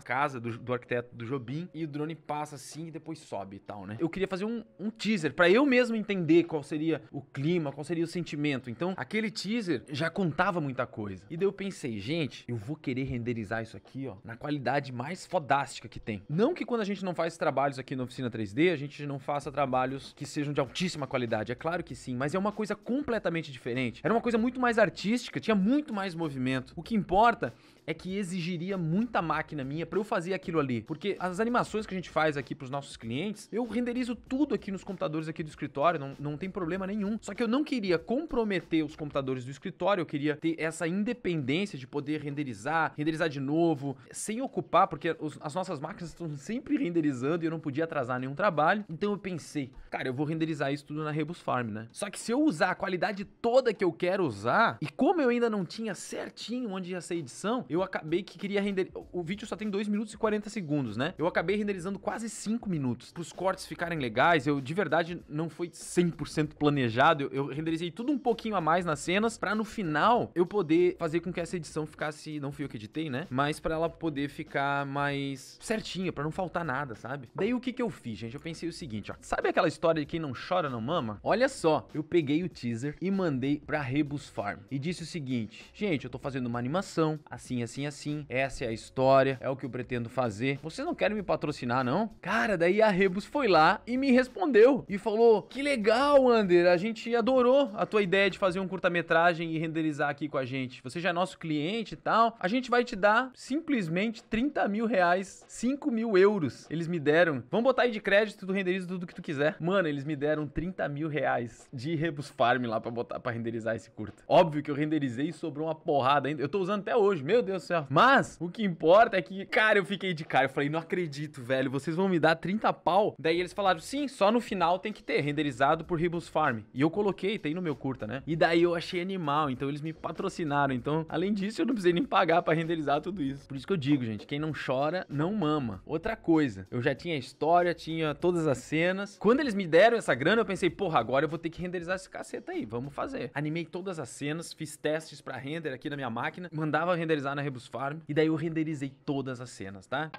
Casa 0.00 0.40
do, 0.40 0.58
do 0.58 0.72
arquiteto 0.72 1.14
do 1.14 1.24
Jobim 1.24 1.68
e 1.74 1.84
o 1.84 1.88
drone 1.88 2.14
passa 2.14 2.56
assim 2.56 2.86
e 2.86 2.90
depois 2.90 3.18
sobe 3.18 3.56
e 3.56 3.60
tal, 3.60 3.86
né? 3.86 3.96
Eu 3.98 4.08
queria 4.08 4.28
fazer 4.28 4.44
um, 4.44 4.64
um 4.78 4.90
teaser 4.90 5.34
para 5.34 5.48
eu 5.48 5.64
mesmo 5.64 5.96
entender 5.96 6.44
qual 6.44 6.62
seria 6.62 7.02
o 7.12 7.20
clima, 7.20 7.72
qual 7.72 7.84
seria 7.84 8.04
o 8.04 8.06
sentimento. 8.06 8.70
Então, 8.70 8.94
aquele 8.96 9.30
teaser 9.30 9.82
já 9.90 10.10
contava 10.10 10.60
muita 10.60 10.86
coisa. 10.86 11.24
E 11.30 11.36
daí 11.36 11.46
eu 11.46 11.52
pensei, 11.52 11.98
gente, 11.98 12.44
eu 12.48 12.56
vou 12.56 12.76
querer 12.76 13.04
renderizar 13.04 13.62
isso 13.62 13.76
aqui, 13.76 14.06
ó, 14.06 14.16
na 14.24 14.36
qualidade 14.36 14.92
mais 14.92 15.26
fodástica 15.26 15.88
que 15.88 16.00
tem. 16.00 16.22
Não 16.28 16.54
que 16.54 16.64
quando 16.64 16.80
a 16.80 16.84
gente 16.84 17.04
não 17.04 17.14
faz 17.14 17.36
trabalhos 17.36 17.78
aqui 17.78 17.94
na 17.96 18.04
oficina 18.04 18.30
3D, 18.30 18.72
a 18.72 18.76
gente 18.76 19.06
não 19.06 19.18
faça 19.18 19.50
trabalhos 19.50 20.12
que 20.16 20.26
sejam 20.26 20.52
de 20.52 20.60
altíssima 20.60 21.06
qualidade. 21.06 21.52
É 21.52 21.54
claro 21.54 21.82
que 21.82 21.94
sim, 21.94 22.16
mas 22.16 22.34
é 22.34 22.38
uma 22.38 22.52
coisa 22.52 22.74
completamente 22.74 23.52
diferente. 23.52 24.00
Era 24.02 24.12
uma 24.12 24.20
coisa 24.20 24.38
muito 24.38 24.60
mais 24.60 24.78
artística, 24.78 25.40
tinha 25.40 25.54
muito 25.54 25.92
mais 25.92 26.14
movimento. 26.14 26.72
O 26.76 26.82
que 26.82 26.94
importa 26.94 27.52
é 27.86 27.94
que 27.94 28.16
exigiria 28.16 28.76
muita 28.76 29.20
máquina 29.22 29.64
minha 29.64 29.86
para 29.86 29.98
eu 29.98 30.04
fazer 30.04 30.34
aquilo 30.34 30.60
ali. 30.60 30.82
Porque 30.82 31.16
as 31.18 31.40
animações 31.40 31.86
que 31.86 31.94
a 31.94 31.96
gente 31.96 32.10
faz 32.10 32.36
aqui 32.36 32.54
para 32.54 32.64
os 32.64 32.70
nossos 32.70 32.96
clientes, 32.96 33.48
eu 33.52 33.66
renderizo 33.66 34.14
tudo 34.14 34.54
aqui 34.54 34.70
nos 34.70 34.84
computadores 34.84 35.28
aqui 35.28 35.42
do 35.42 35.48
escritório, 35.48 35.98
não, 35.98 36.14
não 36.18 36.36
tem 36.36 36.50
problema 36.50 36.86
nenhum. 36.86 37.18
Só 37.20 37.34
que 37.34 37.42
eu 37.42 37.48
não 37.48 37.64
queria 37.64 37.98
comprometer 37.98 38.84
os 38.84 38.96
computadores 38.96 39.44
do 39.44 39.50
escritório, 39.50 40.02
eu 40.02 40.06
queria 40.06 40.36
ter 40.36 40.54
essa 40.58 40.86
independência 40.86 41.78
de 41.78 41.86
poder 41.86 42.20
renderizar, 42.20 42.92
renderizar 42.96 43.28
de 43.28 43.40
novo, 43.40 43.96
sem 44.10 44.40
ocupar, 44.40 44.86
porque 44.88 45.16
os, 45.18 45.38
as 45.40 45.54
nossas 45.54 45.80
máquinas 45.80 46.10
estão 46.10 46.28
sempre 46.36 46.76
renderizando 46.76 47.44
e 47.44 47.46
eu 47.46 47.50
não 47.50 47.60
podia 47.60 47.84
atrasar 47.84 48.18
nenhum 48.18 48.34
trabalho. 48.34 48.84
Então 48.88 49.12
eu 49.12 49.18
pensei, 49.18 49.70
cara, 49.90 50.08
eu 50.08 50.14
vou 50.14 50.26
renderizar 50.26 50.72
isso 50.72 50.84
tudo 50.84 51.02
na 51.04 51.10
Rebus 51.10 51.40
Farm, 51.40 51.68
né? 51.68 51.88
Só 51.92 52.10
que 52.10 52.18
se 52.18 52.32
eu 52.32 52.42
usar 52.42 52.70
a 52.70 52.74
qualidade 52.74 53.24
toda 53.24 53.72
que 53.72 53.84
eu 53.84 53.92
quero 53.92 54.24
usar, 54.24 54.78
e 54.80 54.88
como 54.88 55.20
eu 55.20 55.28
ainda 55.28 55.50
não 55.50 55.64
tinha 55.64 55.94
certinho 55.94 56.70
onde 56.70 56.92
ia 56.92 57.00
ser 57.00 57.16
edição, 57.16 57.64
eu 57.70 57.82
acabei 57.82 58.22
que 58.22 58.36
queria 58.36 58.60
render. 58.60 58.90
O 59.12 59.22
vídeo 59.22 59.46
só 59.46 59.54
tem 59.54 59.70
2 59.70 59.86
minutos 59.86 60.12
e 60.12 60.18
40 60.18 60.50
segundos, 60.50 60.96
né? 60.96 61.14
Eu 61.16 61.26
acabei 61.26 61.54
renderizando 61.54 61.98
quase 61.98 62.28
5 62.28 62.68
minutos. 62.68 63.12
Para 63.12 63.20
os 63.20 63.32
cortes 63.32 63.64
ficarem 63.64 63.98
legais, 63.98 64.46
eu 64.46 64.60
de 64.60 64.74
verdade 64.74 65.22
não 65.28 65.48
foi 65.48 65.68
100% 65.68 66.54
planejado. 66.58 67.24
Eu, 67.24 67.30
eu 67.32 67.46
renderizei 67.46 67.90
tudo 67.90 68.10
um 68.10 68.18
pouquinho 68.18 68.56
a 68.56 68.60
mais 68.60 68.84
nas 68.84 68.98
cenas 68.98 69.38
para 69.38 69.54
no 69.54 69.64
final 69.64 70.32
eu 70.34 70.44
poder 70.44 70.96
fazer 70.98 71.20
com 71.20 71.32
que 71.32 71.40
essa 71.40 71.56
edição 71.56 71.86
ficasse, 71.86 72.40
não 72.40 72.50
fui 72.50 72.64
eu 72.64 72.68
que 72.68 72.76
editei, 72.76 73.08
né? 73.08 73.26
Mas 73.30 73.60
para 73.60 73.76
ela 73.76 73.88
poder 73.88 74.28
ficar 74.28 74.84
mais 74.84 75.56
certinha, 75.60 76.12
para 76.12 76.24
não 76.24 76.32
faltar 76.32 76.64
nada, 76.64 76.96
sabe? 76.96 77.28
Daí 77.34 77.54
o 77.54 77.60
que 77.60 77.72
que 77.72 77.82
eu 77.82 77.88
fiz, 77.88 78.18
gente? 78.18 78.34
Eu 78.34 78.40
pensei 78.40 78.68
o 78.68 78.72
seguinte, 78.72 79.12
ó. 79.12 79.14
Sabe 79.20 79.48
aquela 79.48 79.68
história 79.68 80.00
de 80.00 80.06
quem 80.06 80.18
não 80.18 80.32
chora 80.32 80.68
não 80.68 80.80
mama? 80.80 81.20
Olha 81.22 81.48
só, 81.48 81.86
eu 81.94 82.02
peguei 82.02 82.42
o 82.42 82.48
teaser 82.48 82.96
e 83.00 83.10
mandei 83.10 83.62
para 83.64 83.80
Rebus 83.80 84.28
Farm 84.28 84.60
e 84.70 84.78
disse 84.78 85.04
o 85.04 85.06
seguinte: 85.06 85.70
"Gente, 85.72 86.04
eu 86.04 86.10
tô 86.10 86.18
fazendo 86.18 86.46
uma 86.46 86.58
animação, 86.58 87.18
assim, 87.30 87.59
assim, 87.62 87.86
assim. 87.86 88.26
Essa 88.28 88.64
é 88.64 88.68
a 88.68 88.72
história, 88.72 89.38
é 89.40 89.48
o 89.48 89.56
que 89.56 89.66
eu 89.66 89.70
pretendo 89.70 90.08
fazer. 90.08 90.58
Vocês 90.62 90.86
não 90.86 90.94
querem 90.94 91.16
me 91.16 91.22
patrocinar, 91.22 91.84
não?" 91.84 92.10
Cara, 92.20 92.56
daí 92.56 92.82
a 92.82 92.88
Rebus 92.88 93.24
foi 93.24 93.48
lá 93.48 93.80
e 93.86 93.96
me 93.96 94.10
respondeu 94.10 94.84
e 94.88 94.98
falou: 94.98 95.42
"Que 95.42 95.62
legal, 95.62 96.28
Ander, 96.28 96.66
a 96.66 96.76
gente 96.76 97.14
adorou 97.14 97.70
a 97.74 97.86
tua 97.86 98.02
ideia 98.02 98.30
de 98.30 98.38
fazer 98.38 98.60
um 98.60 98.68
curta-metragem 98.68 99.54
e 99.54 99.58
renderizar 99.58 100.08
aqui 100.08 100.28
com 100.28 100.38
a 100.38 100.44
gente. 100.44 100.82
Você 100.82 101.00
já 101.00 101.10
é 101.10 101.12
nosso 101.12 101.38
cliente 101.38 101.94
e 101.94 101.96
tal. 101.96 102.36
A 102.38 102.48
gente 102.48 102.70
vai 102.70 102.84
te 102.84 102.96
dar 102.96 103.30
simplesmente 103.34 104.22
30 104.24 104.66
mil 104.68 104.86
reais, 104.86 105.44
5 105.48 105.90
mil 105.90 106.16
euros. 106.16 106.66
Eles 106.70 106.86
me 106.86 106.98
deram. 106.98 107.42
Vamos 107.50 107.64
botar 107.64 107.82
aí 107.82 107.90
de 107.90 108.00
crédito, 108.00 108.46
tu 108.46 108.52
renderiza 108.52 108.86
tudo 108.86 109.06
que 109.06 109.14
tu 109.14 109.22
quiser. 109.22 109.56
Mano, 109.60 109.88
eles 109.88 110.04
me 110.04 110.16
deram 110.16 110.46
30 110.46 110.88
mil 110.88 111.08
reais 111.08 111.68
de 111.72 111.94
Rebus 111.94 112.28
Farm 112.28 112.64
lá 112.66 112.80
pra 112.80 112.90
botar 112.90 113.20
para 113.20 113.32
renderizar 113.32 113.74
esse 113.74 113.90
curta. 113.90 114.22
Óbvio 114.28 114.62
que 114.62 114.70
eu 114.70 114.74
renderizei 114.74 115.28
e 115.28 115.32
sobrou 115.32 115.66
uma 115.66 115.74
porrada 115.74 116.28
ainda. 116.28 116.42
Eu 116.42 116.48
tô 116.48 116.60
usando 116.60 116.80
até 116.80 116.96
hoje, 116.96 117.22
meu 117.22 117.42
Deus 117.42 117.49
do 117.54 117.60
céu. 117.60 117.86
Mas 117.88 118.36
o 118.40 118.48
que 118.48 118.64
importa 118.64 119.16
é 119.16 119.22
que, 119.22 119.44
cara, 119.46 119.78
eu 119.78 119.84
fiquei 119.84 120.12
de 120.12 120.24
cara. 120.24 120.46
Eu 120.46 120.50
falei, 120.50 120.68
não 120.68 120.78
acredito, 120.78 121.42
velho. 121.42 121.70
Vocês 121.70 121.96
vão 121.96 122.08
me 122.08 122.18
dar 122.18 122.34
30 122.36 122.72
pau. 122.72 123.14
Daí 123.18 123.38
eles 123.38 123.52
falaram, 123.52 123.80
sim, 123.80 124.08
só 124.08 124.30
no 124.30 124.40
final 124.40 124.78
tem 124.78 124.92
que 124.92 125.02
ter 125.02 125.20
renderizado 125.20 125.84
por 125.84 125.98
Rebus 125.98 126.28
Farm. 126.28 126.60
E 126.72 126.80
eu 126.80 126.90
coloquei, 126.90 127.38
tem 127.38 127.54
no 127.54 127.62
meu 127.62 127.76
curta, 127.76 128.06
né? 128.06 128.22
E 128.26 128.36
daí 128.36 128.62
eu 128.62 128.74
achei 128.74 129.00
animal. 129.00 129.50
Então 129.50 129.68
eles 129.68 129.80
me 129.80 129.92
patrocinaram. 129.92 130.74
Então, 130.74 131.04
além 131.08 131.32
disso, 131.32 131.62
eu 131.62 131.66
não 131.66 131.74
precisei 131.74 131.92
nem 131.92 132.04
pagar 132.04 132.42
para 132.42 132.54
renderizar 132.54 133.00
tudo 133.00 133.22
isso. 133.22 133.46
Por 133.46 133.56
isso 133.56 133.66
que 133.66 133.72
eu 133.72 133.76
digo, 133.76 134.04
gente, 134.04 134.26
quem 134.26 134.38
não 134.38 134.52
chora, 134.52 135.06
não 135.08 135.32
mama. 135.34 135.82
Outra 135.84 136.16
coisa, 136.16 136.66
eu 136.70 136.80
já 136.80 136.94
tinha 136.94 137.14
a 137.14 137.18
história, 137.18 137.74
tinha 137.74 138.14
todas 138.14 138.46
as 138.46 138.58
cenas. 138.58 139.16
Quando 139.18 139.40
eles 139.40 139.54
me 139.54 139.66
deram 139.66 139.96
essa 139.96 140.14
grana, 140.14 140.42
eu 140.42 140.46
pensei, 140.46 140.70
porra, 140.70 140.98
agora 140.98 141.24
eu 141.24 141.28
vou 141.28 141.38
ter 141.38 141.50
que 141.50 141.60
renderizar 141.60 141.96
esse 141.96 142.08
caceta 142.08 142.52
aí, 142.52 142.64
vamos 142.64 142.94
fazer. 142.94 143.30
Animei 143.34 143.64
todas 143.64 143.98
as 143.98 144.08
cenas, 144.08 144.52
fiz 144.52 144.76
testes 144.76 145.20
para 145.20 145.36
render 145.36 145.72
aqui 145.72 145.90
na 145.90 145.96
minha 145.96 146.10
máquina, 146.10 146.48
mandava 146.52 146.94
renderizar 146.94 147.34
na 147.34 147.39
Rebus 147.40 147.66
Farm, 147.66 147.98
e 148.08 148.14
daí 148.14 148.26
eu 148.26 148.34
renderizei 148.34 148.92
todas 149.04 149.40
as 149.40 149.50
cenas, 149.50 149.86
tá? 149.86 150.10